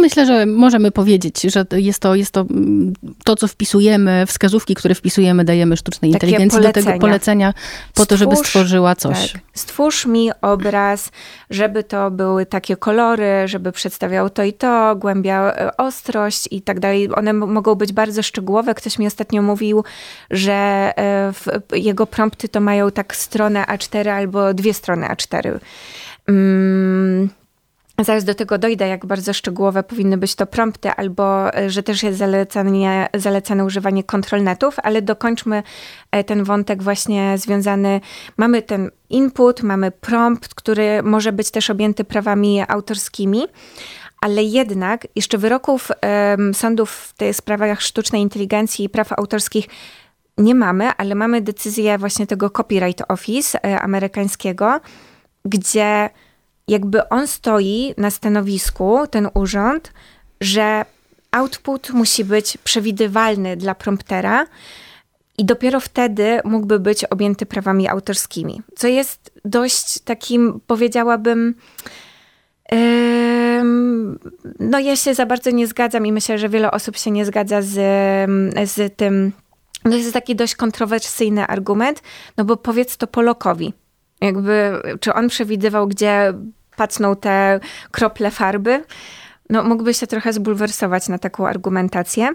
Myślę, 0.00 0.26
że 0.26 0.46
możemy 0.46 0.90
powiedzieć, 0.90 1.42
że 1.42 1.66
jest 1.72 2.00
to, 2.00 2.14
jest 2.14 2.30
to 2.30 2.40
mm, 2.40 2.92
to, 3.24 3.36
co 3.36 3.48
wpisujemy, 3.48 4.26
wskazówki, 4.26 4.74
które 4.74 4.94
wpisujemy, 4.94 5.44
dajemy 5.44 5.76
sztucznej 5.76 6.12
Takie 6.12 6.26
inteligencji 6.26 6.58
polecenia. 6.58 6.84
do 6.84 6.90
tego 6.90 7.00
polecenia 7.00 7.52
po 7.52 8.02
Stwórz, 8.02 8.08
to, 8.08 8.16
żeby 8.16 8.36
stworzyła 8.36 8.96
coś. 8.96 9.32
Tak. 9.32 9.42
Stwórz 9.54 10.06
mi 10.06 10.30
obraz, 10.42 11.10
żeby 11.50 11.84
to 11.84 12.10
były 12.10 12.46
takie 12.46 12.76
kolory, 12.76 13.48
żeby 13.48 13.72
przedstawiał 13.72 14.30
to 14.30 14.42
i 14.42 14.52
to, 14.52 14.96
głębia 14.96 15.52
e, 15.52 15.76
ostrość 15.76 16.48
i 16.50 16.62
tak 16.62 16.80
dalej. 16.80 17.08
One 17.14 17.32
mogą 17.32 17.74
być 17.74 17.92
bardzo 17.92 18.22
szczegółowe. 18.22 18.74
Ktoś 18.74 18.98
mi 18.98 19.06
ostatnio 19.06 19.42
mówił, 19.42 19.84
że 20.30 20.52
e, 20.52 21.32
jego 21.72 22.06
prompty 22.06 22.48
to 22.48 22.60
mają 22.60 22.90
tak 22.90 23.16
stronę 23.16 23.64
A4 23.64 24.08
albo 24.08 24.54
dwie 24.54 24.74
strony 24.74 25.06
A4. 25.06 25.58
Mm 26.30 27.40
Zaraz 28.04 28.24
do 28.24 28.34
tego 28.34 28.58
dojdę, 28.58 28.88
jak 28.88 29.06
bardzo 29.06 29.32
szczegółowe 29.32 29.82
powinny 29.82 30.16
być 30.16 30.34
to 30.34 30.46
prompty, 30.46 30.90
albo 30.90 31.54
e, 31.54 31.70
że 31.70 31.82
też 31.82 32.02
jest 32.02 32.18
zalecanie, 32.18 33.08
zalecane 33.14 33.64
używanie 33.64 34.04
kontrolnetów, 34.04 34.76
ale 34.82 35.02
dokończmy 35.02 35.62
e, 36.10 36.24
ten 36.24 36.44
wątek 36.44 36.82
właśnie 36.82 37.38
związany. 37.38 38.00
Mamy 38.36 38.62
ten 38.62 38.90
input, 39.10 39.62
mamy 39.62 39.90
prompt, 39.90 40.54
który 40.54 41.02
może 41.02 41.32
być 41.32 41.50
też 41.50 41.70
objęty 41.70 42.04
prawami 42.04 42.62
autorskimi, 42.68 43.46
ale 44.20 44.42
jednak 44.42 45.06
jeszcze 45.16 45.38
wyroków 45.38 45.88
um, 46.02 46.54
sądów 46.54 46.90
w 46.90 47.12
tych 47.12 47.36
sprawach 47.36 47.82
sztucznej 47.82 48.22
inteligencji 48.22 48.84
i 48.84 48.88
praw 48.88 49.12
autorskich 49.12 49.66
nie 50.38 50.54
mamy, 50.54 50.90
ale 50.96 51.14
mamy 51.14 51.40
decyzję 51.40 51.98
właśnie 51.98 52.26
tego 52.26 52.50
Copyright 52.50 53.02
Office 53.08 53.64
e, 53.64 53.80
amerykańskiego, 53.80 54.80
gdzie 55.44 56.10
jakby 56.68 57.08
on 57.08 57.26
stoi 57.26 57.94
na 57.96 58.10
stanowisku, 58.10 59.06
ten 59.10 59.28
urząd, 59.34 59.92
że 60.40 60.84
output 61.30 61.90
musi 61.90 62.24
być 62.24 62.56
przewidywalny 62.56 63.56
dla 63.56 63.74
promptera 63.74 64.46
i 65.38 65.44
dopiero 65.44 65.80
wtedy 65.80 66.40
mógłby 66.44 66.80
być 66.80 67.04
objęty 67.04 67.46
prawami 67.46 67.88
autorskimi. 67.88 68.62
Co 68.76 68.88
jest 68.88 69.32
dość 69.44 69.98
takim, 69.98 70.60
powiedziałabym, 70.66 71.54
no 74.60 74.78
ja 74.78 74.96
się 74.96 75.14
za 75.14 75.26
bardzo 75.26 75.50
nie 75.50 75.66
zgadzam 75.66 76.06
i 76.06 76.12
myślę, 76.12 76.38
że 76.38 76.48
wiele 76.48 76.70
osób 76.70 76.96
się 76.96 77.10
nie 77.10 77.24
zgadza 77.24 77.62
z, 77.62 77.74
z 78.70 78.96
tym. 78.96 79.32
To 79.82 79.88
jest 79.96 80.12
taki 80.12 80.36
dość 80.36 80.54
kontrowersyjny 80.54 81.46
argument, 81.46 82.02
no 82.36 82.44
bo 82.44 82.56
powiedz 82.56 82.96
to 82.96 83.06
Polokowi. 83.06 83.72
Jakby, 84.20 84.82
czy 85.00 85.14
on 85.14 85.28
przewidywał, 85.28 85.88
gdzie 85.88 86.32
pacną 86.76 87.16
te 87.16 87.60
krople 87.90 88.30
farby. 88.30 88.84
No, 89.50 89.62
mógłby 89.62 89.94
się 89.94 90.06
trochę 90.06 90.32
zbulwersować 90.32 91.08
na 91.08 91.18
taką 91.18 91.46
argumentację. 91.46 92.28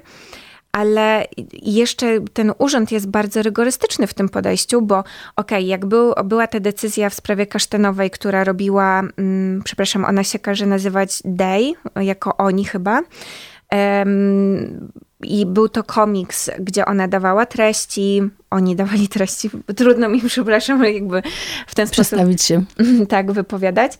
Ale 0.71 1.25
jeszcze 1.61 2.19
ten 2.33 2.53
urząd 2.57 2.91
jest 2.91 3.07
bardzo 3.07 3.41
rygorystyczny 3.41 4.07
w 4.07 4.13
tym 4.13 4.29
podejściu, 4.29 4.81
bo 4.81 4.99
okej, 4.99 5.09
okay, 5.35 5.61
jak 5.61 5.85
był, 5.85 6.13
była 6.25 6.47
ta 6.47 6.59
decyzja 6.59 7.09
w 7.09 7.13
sprawie 7.13 7.47
kasztanowej, 7.47 8.11
która 8.11 8.43
robiła, 8.43 8.99
mm, 9.17 9.61
przepraszam, 9.63 10.05
ona 10.05 10.23
się 10.23 10.39
każe 10.39 10.65
nazywać 10.65 11.21
Day, 11.25 11.73
jako 11.95 12.37
oni 12.37 12.65
chyba. 12.65 13.01
Um, 13.71 14.91
i 15.25 15.45
był 15.45 15.69
to 15.69 15.83
komiks, 15.83 16.49
gdzie 16.59 16.85
ona 16.85 17.07
dawała 17.07 17.45
treści, 17.45 18.21
oni 18.55 18.75
dawali 18.75 19.07
treści, 19.07 19.49
trudno 19.75 20.09
mi, 20.09 20.21
przepraszam, 20.27 20.83
jakby 20.83 21.21
w 21.67 21.75
ten 21.75 21.89
Przestawić 21.89 22.41
sposób 22.41 22.67
się. 22.87 23.05
tak 23.15 23.31
wypowiadać, 23.31 23.91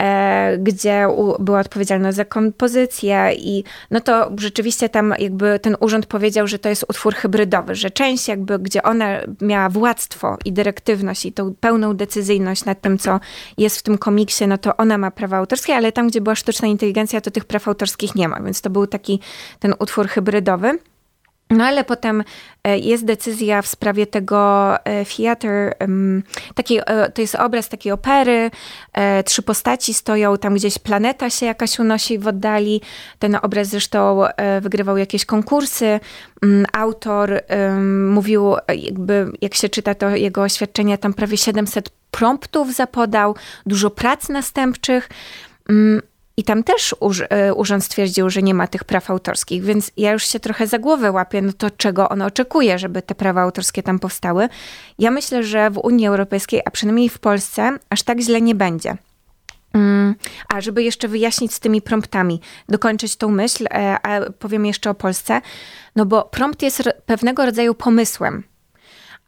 e, 0.00 0.58
gdzie 0.58 1.08
u, 1.08 1.42
była 1.42 1.60
odpowiedzialność 1.60 2.16
za 2.16 2.24
kompozycję 2.24 3.30
i 3.36 3.64
no 3.90 4.00
to 4.00 4.30
rzeczywiście 4.38 4.88
tam 4.88 5.14
jakby 5.18 5.58
ten 5.58 5.76
urząd 5.80 6.06
powiedział, 6.06 6.46
że 6.46 6.58
to 6.58 6.68
jest 6.68 6.84
utwór 6.88 7.14
hybrydowy, 7.14 7.74
że 7.74 7.90
część 7.90 8.28
jakby, 8.28 8.58
gdzie 8.58 8.82
ona 8.82 9.06
miała 9.40 9.68
władztwo 9.68 10.38
i 10.44 10.52
dyrektywność 10.52 11.26
i 11.26 11.32
tą 11.32 11.54
pełną 11.54 11.94
decyzyjność 11.94 12.64
nad 12.64 12.80
tym, 12.80 12.98
co 12.98 13.20
jest 13.58 13.78
w 13.78 13.82
tym 13.82 13.98
komiksie, 13.98 14.46
no 14.46 14.58
to 14.58 14.76
ona 14.76 14.98
ma 14.98 15.10
prawa 15.10 15.36
autorskie, 15.36 15.74
ale 15.74 15.92
tam, 15.92 16.08
gdzie 16.08 16.20
była 16.20 16.34
sztuczna 16.34 16.68
inteligencja, 16.68 17.20
to 17.20 17.30
tych 17.30 17.44
praw 17.44 17.68
autorskich 17.68 18.14
nie 18.14 18.28
ma, 18.28 18.40
więc 18.40 18.60
to 18.60 18.70
był 18.70 18.86
taki 18.86 19.20
ten 19.58 19.74
utwór 19.78 20.08
hybrydowy. 20.08 20.67
No 21.50 21.64
ale 21.64 21.84
potem 21.84 22.24
e, 22.64 22.78
jest 22.78 23.04
decyzja 23.04 23.62
w 23.62 23.66
sprawie 23.66 24.06
tego 24.06 24.74
e, 24.84 25.04
theater, 25.04 25.74
taki, 26.54 26.78
e, 26.86 27.10
to 27.10 27.20
jest 27.20 27.34
obraz 27.34 27.68
takiej 27.68 27.92
opery, 27.92 28.50
trzy 29.24 29.42
postaci 29.42 29.94
stoją, 29.94 30.38
tam 30.38 30.54
gdzieś 30.54 30.78
planeta 30.78 31.30
się 31.30 31.46
jakaś 31.46 31.78
unosi 31.78 32.18
w 32.18 32.26
oddali, 32.26 32.80
ten 33.18 33.38
obraz 33.42 33.68
zresztą 33.68 34.24
wygrywał 34.60 34.96
jakieś 34.96 35.24
konkursy, 35.24 36.00
mm, 36.42 36.66
autor 36.72 37.40
mówił, 38.08 38.56
jakby 38.68 39.32
jak 39.40 39.54
się 39.54 39.68
czyta 39.68 39.94
to 39.94 40.08
jego 40.10 40.42
oświadczenia, 40.42 40.96
tam 40.96 41.14
prawie 41.14 41.36
700 41.36 41.90
promptów 42.10 42.74
zapodał, 42.74 43.36
dużo 43.66 43.90
prac 43.90 44.28
następczych, 44.28 45.08
mm, 45.68 46.02
i 46.38 46.44
tam 46.44 46.64
też 46.64 46.94
e, 47.30 47.54
urząd 47.54 47.84
stwierdził, 47.84 48.30
że 48.30 48.42
nie 48.42 48.54
ma 48.54 48.66
tych 48.66 48.84
praw 48.84 49.10
autorskich, 49.10 49.64
więc 49.64 49.90
ja 49.96 50.12
już 50.12 50.28
się 50.28 50.40
trochę 50.40 50.66
za 50.66 50.78
głowę 50.78 51.12
łapię, 51.12 51.42
no 51.42 51.52
to 51.52 51.70
czego 51.70 52.08
on 52.08 52.22
oczekuje, 52.22 52.78
żeby 52.78 53.02
te 53.02 53.14
prawa 53.14 53.42
autorskie 53.42 53.82
tam 53.82 53.98
powstały. 53.98 54.48
Ja 54.98 55.10
myślę, 55.10 55.42
że 55.42 55.70
w 55.70 55.78
Unii 55.78 56.06
Europejskiej, 56.06 56.60
a 56.64 56.70
przynajmniej 56.70 57.08
w 57.08 57.18
Polsce, 57.18 57.78
aż 57.90 58.02
tak 58.02 58.20
źle 58.20 58.40
nie 58.40 58.54
będzie. 58.54 58.96
Mm, 59.72 60.14
a 60.48 60.60
żeby 60.60 60.82
jeszcze 60.82 61.08
wyjaśnić 61.08 61.54
z 61.54 61.60
tymi 61.60 61.82
promptami, 61.82 62.40
dokończyć 62.68 63.16
tą 63.16 63.28
myśl, 63.28 63.66
e, 63.70 63.96
a 64.02 64.30
powiem 64.30 64.66
jeszcze 64.66 64.90
o 64.90 64.94
Polsce, 64.94 65.40
no 65.96 66.06
bo 66.06 66.22
prompt 66.22 66.62
jest 66.62 66.82
pewnego 67.06 67.46
rodzaju 67.46 67.74
pomysłem 67.74 68.44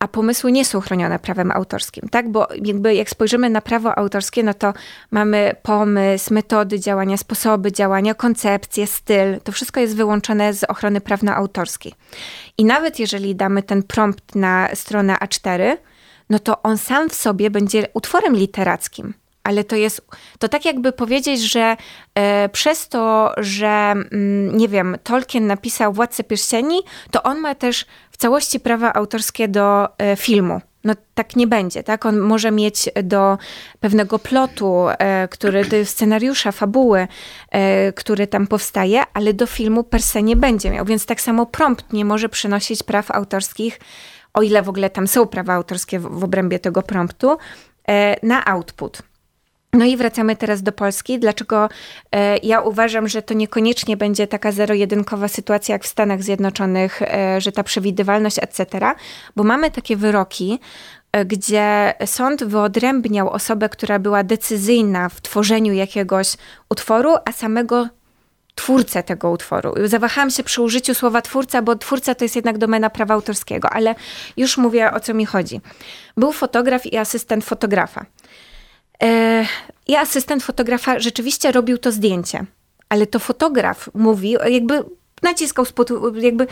a 0.00 0.08
pomysły 0.08 0.52
nie 0.52 0.64
są 0.64 0.80
chronione 0.80 1.18
prawem 1.18 1.50
autorskim, 1.50 2.08
tak? 2.08 2.28
Bo 2.28 2.48
jakby 2.64 2.94
jak 2.94 3.10
spojrzymy 3.10 3.50
na 3.50 3.60
prawo 3.60 3.98
autorskie, 3.98 4.42
no 4.42 4.54
to 4.54 4.72
mamy 5.10 5.56
pomysł, 5.62 6.34
metody 6.34 6.80
działania, 6.80 7.16
sposoby 7.16 7.72
działania, 7.72 8.14
koncepcje, 8.14 8.86
styl. 8.86 9.40
To 9.44 9.52
wszystko 9.52 9.80
jest 9.80 9.96
wyłączone 9.96 10.54
z 10.54 10.64
ochrony 10.64 11.00
prawna 11.00 11.36
autorskiej. 11.36 11.92
I 12.58 12.64
nawet 12.64 12.98
jeżeli 12.98 13.36
damy 13.36 13.62
ten 13.62 13.82
prompt 13.82 14.34
na 14.34 14.68
stronę 14.74 15.14
A4, 15.14 15.76
no 16.30 16.38
to 16.38 16.62
on 16.62 16.78
sam 16.78 17.10
w 17.10 17.14
sobie 17.14 17.50
będzie 17.50 17.86
utworem 17.94 18.36
literackim. 18.36 19.14
Ale 19.42 19.64
to 19.64 19.76
jest, 19.76 20.06
to 20.38 20.48
tak 20.48 20.64
jakby 20.64 20.92
powiedzieć, 20.92 21.40
że 21.40 21.76
e, 22.14 22.48
przez 22.48 22.88
to, 22.88 23.32
że 23.36 23.66
mm, 23.66 24.56
nie 24.56 24.68
wiem, 24.68 24.96
Tolkien 25.02 25.46
napisał 25.46 25.92
Władcę 25.92 26.24
Pierścieni, 26.24 26.80
to 27.10 27.22
on 27.22 27.38
ma 27.38 27.54
też 27.54 27.86
w 28.10 28.16
całości 28.16 28.60
prawa 28.60 28.92
autorskie 28.92 29.48
do 29.48 29.88
e, 29.98 30.16
filmu. 30.16 30.60
No 30.84 30.94
tak 31.14 31.36
nie 31.36 31.46
będzie, 31.46 31.82
tak? 31.82 32.06
On 32.06 32.20
może 32.20 32.50
mieć 32.50 32.88
do 33.02 33.38
pewnego 33.80 34.18
plotu, 34.18 34.86
e, 34.88 35.28
który, 35.28 35.64
do 35.64 35.84
scenariusza, 35.84 36.52
fabuły, 36.52 37.08
który 37.94 38.26
tam 38.26 38.46
powstaje, 38.46 39.02
ale 39.14 39.34
do 39.34 39.46
filmu 39.46 39.84
per 39.84 40.02
se 40.02 40.22
nie 40.22 40.36
będzie 40.36 40.70
miał. 40.70 40.84
Więc 40.84 41.06
tak 41.06 41.20
samo 41.20 41.46
prompt 41.46 41.92
nie 41.92 42.04
może 42.04 42.28
przynosić 42.28 42.82
praw 42.82 43.10
autorskich, 43.10 43.80
o 44.34 44.42
ile 44.42 44.62
w 44.62 44.68
ogóle 44.68 44.90
tam 44.90 45.08
są 45.08 45.26
prawa 45.26 45.54
autorskie 45.54 45.98
w, 45.98 46.02
w 46.02 46.24
obrębie 46.24 46.58
tego 46.58 46.82
promptu, 46.82 47.38
na 48.22 48.44
output. 48.44 49.02
No 49.72 49.84
i 49.84 49.96
wracamy 49.96 50.36
teraz 50.36 50.62
do 50.62 50.72
Polski. 50.72 51.18
Dlaczego 51.18 51.68
e, 52.12 52.38
ja 52.38 52.60
uważam, 52.60 53.08
że 53.08 53.22
to 53.22 53.34
niekoniecznie 53.34 53.96
będzie 53.96 54.26
taka 54.26 54.52
zero-jedynkowa 54.52 55.28
sytuacja 55.28 55.72
jak 55.72 55.84
w 55.84 55.86
Stanach 55.86 56.22
Zjednoczonych, 56.22 57.02
e, 57.02 57.40
że 57.40 57.52
ta 57.52 57.62
przewidywalność, 57.62 58.38
etc., 58.38 58.80
bo 59.36 59.44
mamy 59.44 59.70
takie 59.70 59.96
wyroki, 59.96 60.58
e, 61.12 61.24
gdzie 61.24 61.94
sąd 62.06 62.44
wyodrębniał 62.44 63.30
osobę, 63.30 63.68
która 63.68 63.98
była 63.98 64.24
decyzyjna 64.24 65.08
w 65.08 65.20
tworzeniu 65.20 65.72
jakiegoś 65.72 66.36
utworu, 66.68 67.14
a 67.24 67.32
samego 67.32 67.88
twórcę 68.54 69.02
tego 69.02 69.30
utworu. 69.30 69.74
Zawahałam 69.84 70.30
się 70.30 70.42
przy 70.42 70.62
użyciu 70.62 70.94
słowa 70.94 71.22
twórca, 71.22 71.62
bo 71.62 71.76
twórca 71.76 72.14
to 72.14 72.24
jest 72.24 72.36
jednak 72.36 72.58
domena 72.58 72.90
prawa 72.90 73.14
autorskiego, 73.14 73.70
ale 73.70 73.94
już 74.36 74.56
mówię 74.56 74.92
o 74.92 75.00
co 75.00 75.14
mi 75.14 75.26
chodzi. 75.26 75.60
Był 76.16 76.32
fotograf 76.32 76.86
i 76.86 76.96
asystent 76.96 77.44
fotografa. 77.44 78.06
E, 79.02 79.46
I 79.86 79.96
asystent 79.96 80.42
fotografa 80.42 80.98
rzeczywiście 80.98 81.52
robił 81.52 81.78
to 81.78 81.92
zdjęcie, 81.92 82.44
ale 82.88 83.06
to 83.06 83.18
fotograf 83.18 83.90
mówi, 83.94 84.36
jakby 84.48 84.84
naciskał 85.22 85.64
spod, 85.64 85.90
jakby 86.14 86.46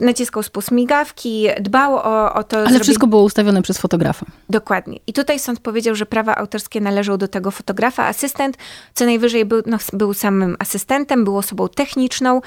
naciskał 0.00 0.42
spust 0.42 0.70
migawki, 0.70 1.48
dbał 1.60 1.94
o, 1.94 2.34
o 2.34 2.44
to. 2.44 2.56
Ale 2.56 2.68
zrobi... 2.68 2.82
wszystko 2.82 3.06
było 3.06 3.22
ustawione 3.22 3.62
przez 3.62 3.78
fotografa. 3.78 4.26
Dokładnie. 4.48 4.98
I 5.06 5.12
tutaj 5.12 5.38
sąd 5.38 5.60
powiedział, 5.60 5.94
że 5.94 6.06
prawa 6.06 6.36
autorskie 6.36 6.80
należą 6.80 7.16
do 7.16 7.28
tego 7.28 7.50
fotografa. 7.50 8.06
Asystent 8.06 8.56
co 8.94 9.04
najwyżej 9.04 9.44
był, 9.44 9.62
no, 9.66 9.78
był 9.92 10.14
samym 10.14 10.56
asystentem, 10.58 11.24
był 11.24 11.36
osobą 11.36 11.68
techniczną 11.68 12.40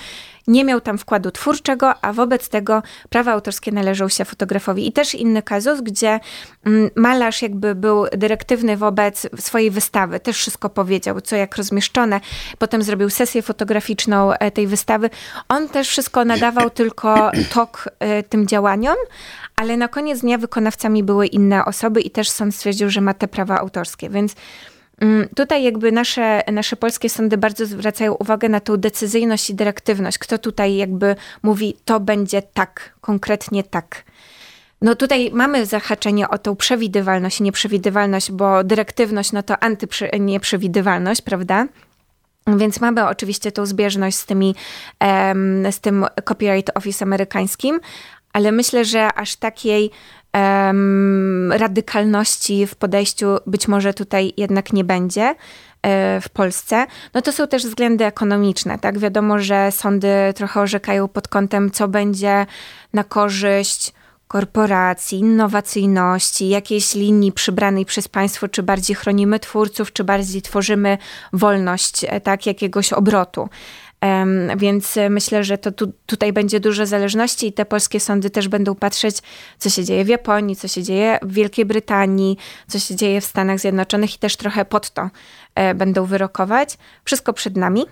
nie 0.47 0.65
miał 0.65 0.81
tam 0.81 0.97
wkładu 0.97 1.31
twórczego, 1.31 1.93
a 2.01 2.13
wobec 2.13 2.49
tego 2.49 2.83
prawa 3.09 3.31
autorskie 3.31 3.71
należą 3.71 4.09
się 4.09 4.25
fotografowi. 4.25 4.87
I 4.87 4.91
też 4.91 5.15
inny 5.15 5.41
kazus, 5.41 5.81
gdzie 5.81 6.19
mm, 6.65 6.89
malarz 6.95 7.41
jakby 7.41 7.75
był 7.75 8.05
dyrektywny 8.17 8.77
wobec 8.77 9.27
swojej 9.39 9.71
wystawy, 9.71 10.19
też 10.19 10.37
wszystko 10.37 10.69
powiedział, 10.69 11.21
co 11.21 11.35
jak 11.35 11.57
rozmieszczone, 11.57 12.19
potem 12.57 12.83
zrobił 12.83 13.09
sesję 13.09 13.41
fotograficzną 13.41 14.33
e, 14.33 14.51
tej 14.51 14.67
wystawy. 14.67 15.09
On 15.49 15.69
też 15.69 15.87
wszystko 15.87 16.25
nadawał 16.25 16.69
tylko 16.79 17.31
tok 17.53 17.89
e, 17.99 18.23
tym 18.23 18.47
działaniom, 18.47 18.95
ale 19.55 19.77
na 19.77 19.87
koniec 19.87 20.19
dnia 20.19 20.37
wykonawcami 20.37 21.03
były 21.03 21.27
inne 21.27 21.65
osoby 21.65 22.01
i 22.01 22.11
też 22.11 22.29
sąd 22.29 22.55
stwierdził, 22.55 22.89
że 22.89 23.01
ma 23.01 23.13
te 23.13 23.27
prawa 23.27 23.59
autorskie, 23.59 24.09
więc 24.09 24.35
tutaj 25.35 25.63
jakby 25.63 25.91
nasze, 25.91 26.41
nasze 26.51 26.75
polskie 26.75 27.09
sądy 27.09 27.37
bardzo 27.37 27.65
zwracają 27.65 28.13
uwagę 28.13 28.49
na 28.49 28.59
tą 28.59 28.77
decyzyjność 28.77 29.49
i 29.49 29.55
dyrektywność. 29.55 30.17
Kto 30.17 30.37
tutaj 30.37 30.75
jakby 30.75 31.15
mówi, 31.43 31.77
to 31.85 31.99
będzie 31.99 32.41
tak, 32.41 32.93
konkretnie 33.01 33.63
tak. 33.63 34.03
No 34.81 34.95
tutaj 34.95 35.31
mamy 35.33 35.65
zahaczenie 35.65 36.29
o 36.29 36.37
tą 36.37 36.55
przewidywalność 36.55 37.39
i 37.39 37.43
nieprzewidywalność, 37.43 38.31
bo 38.31 38.63
dyrektywność 38.63 39.31
no 39.31 39.43
to 39.43 39.63
antynieprzewidywalność, 39.63 41.21
prawda? 41.21 41.67
Więc 42.47 42.79
mamy 42.79 43.07
oczywiście 43.07 43.51
tą 43.51 43.65
zbieżność 43.65 44.17
z, 44.17 44.25
tymi, 44.25 44.55
z 45.71 45.79
tym 45.79 46.05
Copyright 46.25 46.77
Office 46.77 47.05
amerykańskim, 47.05 47.79
ale 48.33 48.51
myślę, 48.51 48.85
że 48.85 49.13
aż 49.13 49.35
takiej 49.35 49.91
um, 50.33 51.51
radykalności 51.51 52.67
w 52.67 52.75
podejściu 52.75 53.27
być 53.47 53.67
może 53.67 53.93
tutaj 53.93 54.33
jednak 54.37 54.73
nie 54.73 54.83
będzie 54.83 55.35
e, 55.81 56.21
w 56.21 56.29
Polsce, 56.29 56.85
no 57.13 57.21
to 57.21 57.31
są 57.31 57.47
też 57.47 57.65
względy 57.65 58.05
ekonomiczne, 58.05 58.79
tak? 58.79 58.99
Wiadomo, 58.99 59.39
że 59.39 59.71
sądy 59.71 60.09
trochę 60.35 60.61
orzekają 60.61 61.07
pod 61.07 61.27
kątem, 61.27 61.71
co 61.71 61.87
będzie 61.87 62.45
na 62.93 63.03
korzyść 63.03 63.93
korporacji, 64.31 65.19
innowacyjności, 65.19 66.49
jakiejś 66.49 66.95
linii 66.95 67.31
przybranej 67.31 67.85
przez 67.85 68.07
państwo, 68.07 68.47
czy 68.47 68.63
bardziej 68.63 68.95
chronimy 68.95 69.39
twórców, 69.39 69.93
czy 69.93 70.03
bardziej 70.03 70.41
tworzymy 70.41 70.97
wolność, 71.33 72.05
e, 72.07 72.21
tak, 72.21 72.45
jakiegoś 72.45 72.93
obrotu. 72.93 73.49
Więc 74.57 74.95
myślę, 75.09 75.43
że 75.43 75.57
to 75.57 75.71
tu, 75.71 75.93
tutaj 76.05 76.33
będzie 76.33 76.59
dużo 76.59 76.85
zależności 76.85 77.47
i 77.47 77.53
te 77.53 77.65
polskie 77.65 77.99
sądy 77.99 78.29
też 78.29 78.47
będą 78.47 78.75
patrzeć, 78.75 79.17
co 79.57 79.69
się 79.69 79.83
dzieje 79.83 80.05
w 80.05 80.07
Japonii, 80.07 80.55
co 80.55 80.67
się 80.67 80.83
dzieje 80.83 81.19
w 81.21 81.33
Wielkiej 81.33 81.65
Brytanii, 81.65 82.37
co 82.67 82.79
się 82.79 82.95
dzieje 82.95 83.21
w 83.21 83.25
Stanach 83.25 83.59
Zjednoczonych 83.59 84.15
i 84.15 84.19
też 84.19 84.35
trochę 84.35 84.65
pod 84.65 84.89
to 84.89 85.09
e, 85.55 85.75
będą 85.75 86.05
wyrokować. 86.05 86.77
Wszystko 87.05 87.33
przed 87.33 87.57
nami. 87.57 87.85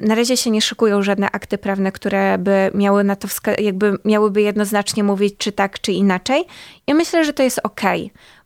Na 0.00 0.14
razie 0.14 0.36
się 0.36 0.50
nie 0.50 0.62
szykują 0.62 1.02
żadne 1.02 1.30
akty 1.30 1.58
prawne, 1.58 1.92
które 1.92 2.38
by 2.38 2.70
miały 2.74 3.04
na 3.04 3.16
to, 3.16 3.28
jakby 3.58 3.98
miałyby 4.04 4.42
jednoznacznie 4.42 5.04
mówić, 5.04 5.34
czy 5.38 5.52
tak, 5.52 5.80
czy 5.80 5.92
inaczej. 5.92 6.44
I 6.86 6.94
myślę, 6.94 7.24
że 7.24 7.32
to 7.32 7.42
jest 7.42 7.60
ok, 7.62 7.80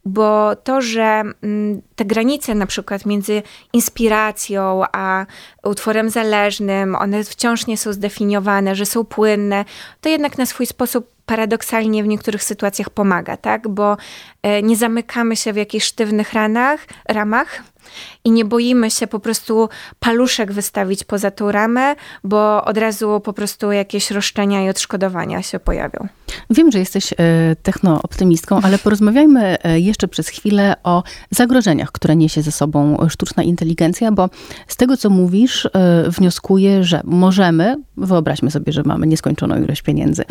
bo 0.04 0.56
to, 0.56 0.80
że 0.80 1.22
mm, 1.42 1.82
te 1.96 2.04
granice 2.04 2.54
na 2.54 2.66
przykład 2.66 3.06
między 3.06 3.42
inspiracją 3.72 4.82
a 4.92 5.26
utworem 5.64 6.10
zależnym, 6.10 6.94
one 6.94 7.24
wciąż 7.24 7.66
nie 7.66 7.78
są 7.78 7.92
zdefiniowane, 7.92 8.74
że 8.74 8.86
są 8.86 9.04
płynne, 9.04 9.64
to 10.00 10.08
jednak 10.08 10.38
na 10.38 10.46
swój 10.46 10.66
sposób 10.66 11.11
paradoksalnie 11.26 12.02
w 12.02 12.06
niektórych 12.06 12.42
sytuacjach 12.42 12.90
pomaga, 12.90 13.36
tak? 13.36 13.68
Bo 13.68 13.96
e, 14.42 14.62
nie 14.62 14.76
zamykamy 14.76 15.36
się 15.36 15.52
w 15.52 15.56
jakichś 15.56 15.86
sztywnych 15.86 16.32
ranach, 16.32 16.86
ramach, 17.08 17.62
i 18.24 18.30
nie 18.30 18.44
boimy 18.44 18.90
się 18.90 19.06
po 19.06 19.20
prostu 19.20 19.68
paluszek 20.00 20.52
wystawić 20.52 21.04
poza 21.04 21.30
tą 21.30 21.52
ramę, 21.52 21.94
bo 22.24 22.64
od 22.64 22.78
razu 22.78 23.20
po 23.20 23.32
prostu 23.32 23.72
jakieś 23.72 24.10
roszczenia 24.10 24.64
i 24.64 24.68
odszkodowania 24.68 25.42
się 25.42 25.58
pojawią. 25.58 26.08
Wiem, 26.50 26.72
że 26.72 26.78
jesteś 26.78 27.12
e, 27.12 27.16
technooptymistką, 27.62 28.60
ale 28.62 28.78
porozmawiajmy 28.78 29.62
e, 29.62 29.80
jeszcze 29.80 30.08
przez 30.08 30.28
chwilę 30.28 30.74
o 30.82 31.02
zagrożeniach, 31.30 31.92
które 31.92 32.16
niesie 32.16 32.42
ze 32.42 32.52
sobą 32.52 33.06
sztuczna 33.08 33.42
inteligencja, 33.42 34.12
bo 34.12 34.30
z 34.68 34.76
tego, 34.76 34.96
co 34.96 35.10
mówisz, 35.10 35.68
wnioskuję, 36.08 36.84
że 36.84 37.00
możemy, 37.04 37.76
wyobraźmy 37.96 38.50
sobie, 38.50 38.72
że 38.72 38.82
mamy 38.82 39.06
nieskończoną 39.06 39.62
ilość 39.62 39.82
pieniędzy, 39.82 40.24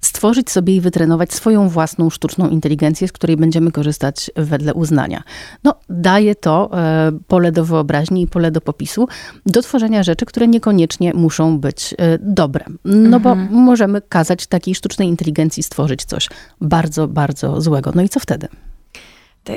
stworzyć 0.00 0.50
sobie 0.50 0.76
i 0.76 0.80
wytrenować 0.80 1.32
swoją 1.32 1.68
własną 1.68 2.10
sztuczną 2.10 2.48
inteligencję, 2.48 3.08
z 3.08 3.12
której 3.12 3.36
będziemy 3.36 3.72
korzystać 3.72 4.30
wedle 4.36 4.74
uznania. 4.74 5.22
No, 5.64 5.74
daje 5.88 6.34
to 6.34 6.70
e, 6.72 7.12
pole 7.26 7.52
do 7.52 7.64
wyobraźni 7.64 8.22
i 8.22 8.26
pole 8.26 8.50
do 8.50 8.60
popisu 8.60 9.08
do 9.46 9.62
tworzenia 9.62 10.02
rzeczy, 10.02 10.26
które 10.26 10.48
niekoniecznie 10.48 11.14
muszą 11.14 11.58
być 11.58 11.94
e, 11.98 12.18
dobre. 12.18 12.64
No 12.84 13.16
mhm. 13.16 13.22
bo 13.22 13.34
możemy 13.56 14.02
kazać 14.08 14.46
takiej 14.46 14.74
sztucznej 14.74 15.08
inteligencji 15.08 15.62
stworzyć 15.62 16.04
coś 16.04 16.28
bardzo, 16.60 17.08
bardzo 17.08 17.60
złego. 17.60 17.92
No 17.94 18.02
i 18.02 18.08
co 18.08 18.20
wtedy? 18.20 18.48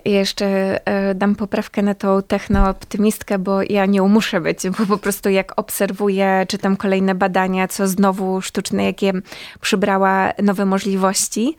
Jeszcze 0.06 0.80
e, 0.88 1.15
dam 1.15 1.36
poprawkę 1.36 1.82
na 1.82 1.95
tą 1.95 2.21
technooptymistkę, 2.21 3.39
bo 3.39 3.62
ja 3.69 3.86
nie 3.86 4.01
muszę 4.01 4.41
być, 4.41 4.69
bo 4.80 4.86
po 4.86 4.97
prostu 4.97 5.30
jak 5.30 5.60
obserwuję, 5.60 6.45
czytam 6.47 6.77
kolejne 6.77 7.15
badania, 7.15 7.67
co 7.67 7.88
znowu 7.88 8.41
sztuczne, 8.41 8.84
jakie 8.84 9.13
przybrała 9.62 10.34
nowe 10.43 10.65
możliwości, 10.65 11.58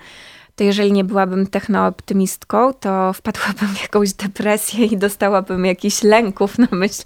to 0.57 0.65
jeżeli 0.65 0.93
nie 0.93 1.05
byłabym 1.05 1.47
technooptymistką, 1.47 2.73
to 2.73 3.13
wpadłabym 3.13 3.69
w 3.69 3.83
jakąś 3.83 4.13
depresję 4.13 4.87
i 4.87 4.97
dostałabym 4.97 5.65
jakichś 5.65 6.03
lęków 6.03 6.59
na 6.59 6.69
myśl 6.73 7.03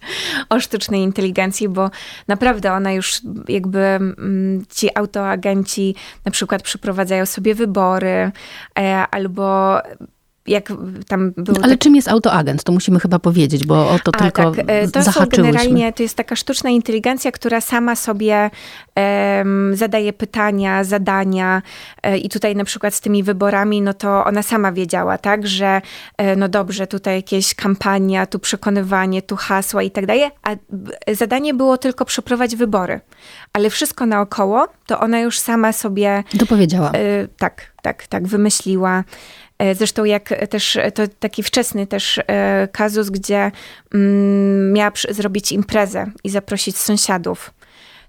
o 0.48 0.60
sztucznej 0.60 1.00
inteligencji, 1.00 1.68
bo 1.68 1.90
naprawdę 2.28 2.72
ona 2.72 2.92
już 2.92 3.20
jakby 3.48 3.78
mm, 3.78 4.64
ci 4.74 4.98
autoagenci 4.98 5.94
na 6.24 6.30
przykład 6.30 6.62
przeprowadzają 6.62 7.26
sobie 7.26 7.54
wybory 7.54 8.32
e, 8.78 9.06
albo 9.10 9.76
jak 10.48 10.72
tam. 11.08 11.32
Ale 11.62 11.78
czym 11.78 11.96
jest 11.96 12.08
autoagent? 12.08 12.64
To 12.64 12.72
musimy 12.72 13.00
chyba 13.00 13.18
powiedzieć, 13.18 13.66
bo 13.66 13.90
o 13.90 13.98
to 13.98 14.12
A, 14.14 14.18
tylko 14.18 14.50
tak. 14.50 14.64
E, 14.66 14.88
to 14.88 15.02
zahaczyłyśmy. 15.02 15.52
generalnie, 15.52 15.92
to 15.92 16.02
jest 16.02 16.16
taka 16.16 16.36
sztuczna 16.36 16.70
inteligencja, 16.70 17.32
która 17.32 17.60
sama 17.60 17.96
sobie 17.96 18.50
um, 18.96 19.76
zadaje 19.76 20.12
pytania, 20.12 20.84
zadania 20.84 21.62
e, 22.02 22.18
i 22.18 22.28
tutaj 22.28 22.56
na 22.56 22.64
przykład 22.64 22.94
z 22.94 23.00
tymi 23.00 23.22
wyborami, 23.22 23.82
no 23.82 23.94
to 23.94 24.24
ona 24.24 24.42
sama 24.42 24.72
wiedziała, 24.72 25.18
tak, 25.18 25.46
że 25.46 25.80
e, 26.18 26.36
no 26.36 26.48
dobrze, 26.48 26.86
tutaj 26.86 27.16
jakieś 27.16 27.54
kampania, 27.54 28.26
tu 28.26 28.38
przekonywanie, 28.38 29.22
tu 29.22 29.36
hasła 29.36 29.82
i 29.82 29.90
tak 29.90 30.06
dalej, 30.06 30.30
a 30.42 30.50
zadanie 31.12 31.54
było 31.54 31.78
tylko 31.78 32.04
przeprowadzić 32.04 32.58
wybory. 32.58 33.00
Ale 33.52 33.70
wszystko 33.70 34.06
naokoło, 34.06 34.68
to 34.86 35.00
ona 35.00 35.20
już 35.20 35.38
sama 35.38 35.72
sobie... 35.72 36.24
Dopowiedziała. 36.34 36.92
tak, 37.38 37.72
tak, 37.82 38.06
tak, 38.06 38.28
wymyśliła. 38.28 39.04
Zresztą 39.74 40.04
jak 40.04 40.34
też, 40.50 40.78
to 40.94 41.02
taki 41.20 41.42
wczesny 41.42 41.86
też 41.86 42.20
kazus, 42.72 43.10
gdzie 43.10 43.52
mm, 43.94 44.72
miała 44.72 44.92
zrobić 45.08 45.52
imprezę 45.52 46.06
i 46.24 46.30
zaprosić 46.30 46.76
sąsiadów. 46.76 47.54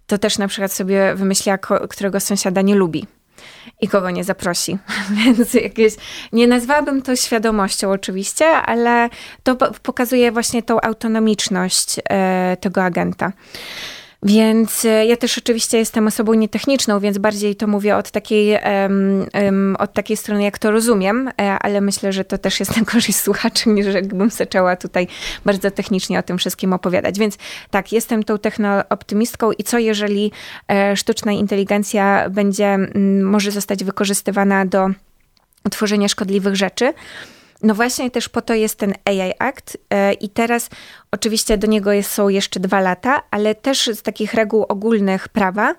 To 0.07 0.17
też 0.17 0.37
na 0.37 0.47
przykład 0.47 0.73
sobie 0.73 1.15
wymyśliła, 1.15 1.57
którego 1.89 2.19
sąsiada 2.19 2.61
nie 2.61 2.75
lubi 2.75 3.07
i 3.81 3.87
kogo 3.87 4.09
nie 4.09 4.23
zaprosi. 4.23 4.77
Więc 5.25 5.53
jakieś, 5.53 5.93
nie 6.33 6.47
nazwałabym 6.47 7.01
to 7.01 7.15
świadomością 7.15 7.91
oczywiście, 7.91 8.47
ale 8.47 9.09
to 9.43 9.55
pokazuje 9.83 10.31
właśnie 10.31 10.63
tą 10.63 10.81
autonomiczność 10.81 11.95
e, 12.09 12.57
tego 12.61 12.83
agenta. 12.83 13.31
Więc 14.23 14.85
e, 14.85 15.05
ja 15.05 15.17
też 15.17 15.37
oczywiście 15.37 15.77
jestem 15.77 16.07
osobą 16.07 16.33
nietechniczną, 16.33 16.99
więc 16.99 17.17
bardziej 17.17 17.55
to 17.55 17.67
mówię 17.67 17.97
od 17.97 18.11
takiej, 18.11 18.51
um, 18.51 19.25
um, 19.33 19.75
od 19.79 19.93
takiej 19.93 20.17
strony, 20.17 20.43
jak 20.43 20.59
to 20.59 20.71
rozumiem, 20.71 21.27
e, 21.27 21.59
ale 21.59 21.81
myślę, 21.81 22.13
że 22.13 22.25
to 22.25 22.37
też 22.37 22.59
jest 22.59 22.77
na 22.77 22.85
korzyść 22.85 23.19
słuchaczy, 23.19 23.69
niż 23.69 23.85
jakbym 23.85 24.29
zaczęła 24.29 24.75
tutaj 24.75 25.07
bardzo 25.45 25.71
technicznie 25.71 26.19
o 26.19 26.23
tym 26.23 26.37
wszystkim 26.37 26.73
opowiadać. 26.73 27.19
Więc 27.19 27.37
tak, 27.71 27.91
jestem 27.91 28.23
tą 28.23 28.37
technooptymistką 28.37 29.51
i 29.51 29.63
co 29.63 29.77
jeżeli 29.77 30.31
e, 30.67 30.95
sztuczna 30.95 31.31
inteligencja 31.31 32.29
będzie, 32.29 32.77
może 33.23 33.51
zostać 33.51 33.83
wykorzystywana 33.83 34.65
do 34.65 34.87
tworzenia 35.71 36.07
szkodliwych 36.07 36.55
rzeczy, 36.55 36.93
no 37.63 37.73
właśnie 37.73 38.11
też 38.11 38.29
po 38.29 38.41
to 38.41 38.53
jest 38.53 38.79
ten 38.79 38.93
AI 39.05 39.33
Act 39.39 39.77
e, 39.89 40.13
i 40.13 40.29
teraz 40.29 40.69
oczywiście 41.11 41.57
do 41.57 41.67
niego 41.67 41.91
jest, 41.91 42.11
są 42.11 42.29
jeszcze 42.29 42.59
dwa 42.59 42.81
lata, 42.81 43.23
ale 43.31 43.55
też 43.55 43.89
z 43.93 44.01
takich 44.01 44.33
reguł 44.33 44.63
ogólnych 44.63 45.27
prawa 45.27 45.75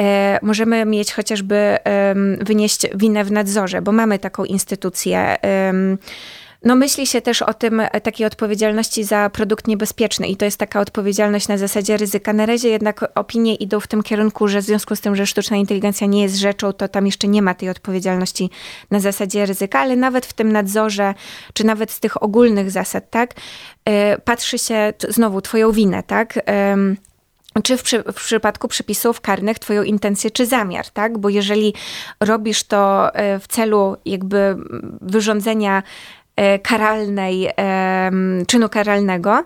e, 0.00 0.38
możemy 0.42 0.84
mieć 0.84 1.12
chociażby 1.12 1.76
wynieść 2.40 2.86
winę 2.94 3.24
w 3.24 3.32
nadzorze, 3.32 3.82
bo 3.82 3.92
mamy 3.92 4.18
taką 4.18 4.44
instytucję 4.44 5.36
no 6.64 6.76
myśli 6.76 7.06
się 7.06 7.20
też 7.20 7.42
o 7.42 7.54
tym, 7.54 7.80
e, 7.80 8.00
takiej 8.00 8.26
odpowiedzialności 8.26 9.04
za 9.04 9.30
produkt 9.30 9.66
niebezpieczny 9.66 10.28
i 10.28 10.36
to 10.36 10.44
jest 10.44 10.58
taka 10.58 10.80
odpowiedzialność 10.80 11.48
na 11.48 11.58
zasadzie 11.58 11.96
ryzyka. 11.96 12.32
Na 12.32 12.46
razie 12.46 12.68
jednak 12.68 13.04
opinie 13.14 13.54
idą 13.54 13.80
w 13.80 13.86
tym 13.86 14.02
kierunku, 14.02 14.48
że 14.48 14.60
w 14.60 14.64
związku 14.64 14.96
z 14.96 15.00
tym, 15.00 15.16
że 15.16 15.26
sztuczna 15.26 15.56
inteligencja 15.56 16.06
nie 16.06 16.22
jest 16.22 16.36
rzeczą, 16.36 16.72
to 16.72 16.88
tam 16.88 17.06
jeszcze 17.06 17.28
nie 17.28 17.42
ma 17.42 17.54
tej 17.54 17.70
odpowiedzialności 17.70 18.50
na 18.90 19.00
zasadzie 19.00 19.46
ryzyka, 19.46 19.80
ale 19.80 19.96
nawet 19.96 20.26
w 20.26 20.32
tym 20.32 20.52
nadzorze, 20.52 21.14
czy 21.54 21.64
nawet 21.64 21.90
z 21.90 22.00
tych 22.00 22.22
ogólnych 22.22 22.70
zasad, 22.70 23.10
tak, 23.10 23.34
e, 23.84 24.18
patrzy 24.18 24.58
się 24.58 24.92
znowu 25.08 25.40
twoją 25.40 25.72
winę, 25.72 26.02
tak, 26.02 26.38
czy 27.64 27.76
w, 27.76 27.82
przy, 27.82 28.02
w, 28.02 28.14
przypadku 28.14 28.68
przepisów 28.68 29.20
karnych 29.20 29.58
twoją 29.58 29.82
intencję 29.82 30.30
czy 30.30 30.46
zamiar, 30.46 30.90
tak? 30.90 31.18
Bo 31.18 31.28
jeżeli 31.28 31.74
robisz 32.20 32.64
to 32.64 33.14
e, 33.14 33.38
w 33.38 33.46
celu 33.46 33.96
jakby 34.04 34.56
wyrządzenia 35.00 35.82
E, 35.82 36.25
karalnej, 36.62 37.50
czynu 38.46 38.68
karalnego, 38.68 39.44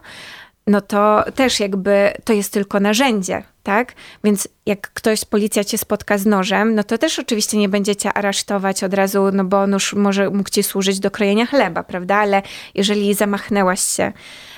no 0.67 0.81
to 0.81 1.25
też 1.35 1.61
jakby 1.61 2.13
to 2.25 2.33
jest 2.33 2.53
tylko 2.53 2.81
narzędzie, 2.81 3.43
tak? 3.63 3.93
Więc 4.25 4.49
jak 4.67 4.93
ktoś, 4.93 5.25
policja 5.25 5.65
cię 5.65 5.79
spotka 5.79 6.19
z 6.19 6.27
nożem, 6.27 6.75
no 6.75 6.85
to 6.85 6.99
też 6.99 7.19
oczywiście 7.19 7.59
nie 7.59 7.69
będziecie 7.69 8.13
aresztować 8.13 8.85
od 8.85 8.95
razu, 8.95 9.31
no 9.33 9.45
bo 9.45 9.67
nóż 9.67 9.95
może 9.95 10.31
mógł 10.31 10.51
ci 10.51 10.63
służyć 10.63 11.01
do 11.01 11.11
krojenia 11.11 11.47
chleba, 11.47 11.83
prawda? 11.83 12.17
Ale 12.17 12.43
jeżeli 12.75 13.15
zamachnęłaś 13.15 13.81
się 13.81 14.13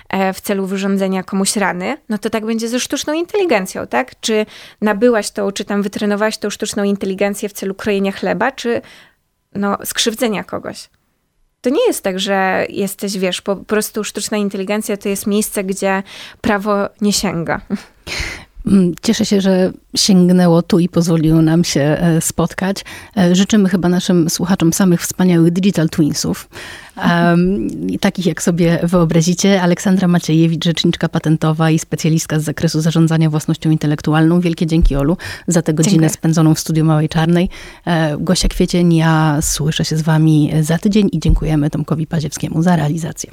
e, 0.08 0.32
w 0.32 0.40
celu 0.40 0.66
wyrządzenia 0.66 1.22
komuś 1.22 1.56
rany, 1.56 1.96
no 2.08 2.18
to 2.18 2.30
tak 2.30 2.46
będzie 2.46 2.68
ze 2.68 2.80
sztuczną 2.80 3.12
inteligencją, 3.12 3.86
tak? 3.86 4.20
Czy 4.20 4.46
nabyłaś 4.80 5.30
tą, 5.30 5.52
czy 5.52 5.64
tam 5.64 5.82
wytrenowałaś 5.82 6.38
tą 6.38 6.50
sztuczną 6.50 6.84
inteligencję 6.84 7.48
w 7.48 7.52
celu 7.52 7.74
krojenia 7.74 8.12
chleba, 8.12 8.52
czy 8.52 8.82
no, 9.54 9.78
skrzywdzenia 9.84 10.44
kogoś 10.44 10.88
to 11.62 11.70
nie 11.70 11.86
jest 11.86 12.04
tak, 12.04 12.20
że 12.20 12.66
jesteś, 12.68 13.18
wiesz, 13.18 13.40
po 13.40 13.56
prostu 13.56 14.04
sztuczna 14.04 14.36
inteligencja 14.36 14.96
to 14.96 15.08
jest 15.08 15.26
miejsce, 15.26 15.64
gdzie 15.64 16.02
prawo 16.40 16.88
nie 17.00 17.12
sięga. 17.12 17.60
Mm, 18.66 18.94
cieszę 19.02 19.26
się, 19.26 19.40
że 19.40 19.72
sięgnęło 19.96 20.62
tu 20.62 20.78
i 20.78 20.88
pozwoliło 20.88 21.42
nam 21.42 21.64
się 21.64 21.80
e, 21.80 22.20
spotkać. 22.20 22.84
E, 23.16 23.34
życzymy 23.34 23.68
chyba 23.68 23.88
naszym 23.88 24.30
słuchaczom 24.30 24.72
samych 24.72 25.00
wspaniałych 25.00 25.52
digital 25.52 25.88
twinsów. 25.88 26.48
Um, 26.96 27.68
takich 28.00 28.26
jak 28.26 28.42
sobie 28.42 28.78
wyobrazicie. 28.82 29.62
Aleksandra 29.62 30.08
Maciejewicz, 30.08 30.64
rzeczniczka 30.64 31.08
patentowa 31.08 31.70
i 31.70 31.78
specjalistka 31.78 32.40
z 32.40 32.42
zakresu 32.42 32.80
zarządzania 32.80 33.30
własnością 33.30 33.70
intelektualną. 33.70 34.40
Wielkie 34.40 34.66
dzięki 34.66 34.96
Olu 34.96 35.16
za 35.46 35.62
tę 35.62 35.74
godzinę 35.74 35.92
Dziękuję. 35.92 36.10
spędzoną 36.10 36.54
w 36.54 36.60
studiu 36.60 36.84
Małej 36.84 37.08
Czarnej. 37.08 37.48
E, 37.86 38.16
Gosia 38.18 38.48
Kwiecień, 38.48 38.94
ja 38.94 39.38
słyszę 39.42 39.84
się 39.84 39.96
z 39.96 40.02
wami 40.02 40.52
za 40.60 40.78
tydzień 40.78 41.08
i 41.12 41.18
dziękujemy 41.18 41.70
Tomkowi 41.70 42.06
Paziewskiemu 42.06 42.62
za 42.62 42.76
realizację. 42.76 43.30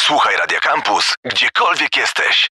Słuchaj 0.00 0.34
Radio 0.36 0.58
Campus, 0.62 1.14
gdziekolwiek 1.24 1.96
jesteś. 1.96 2.51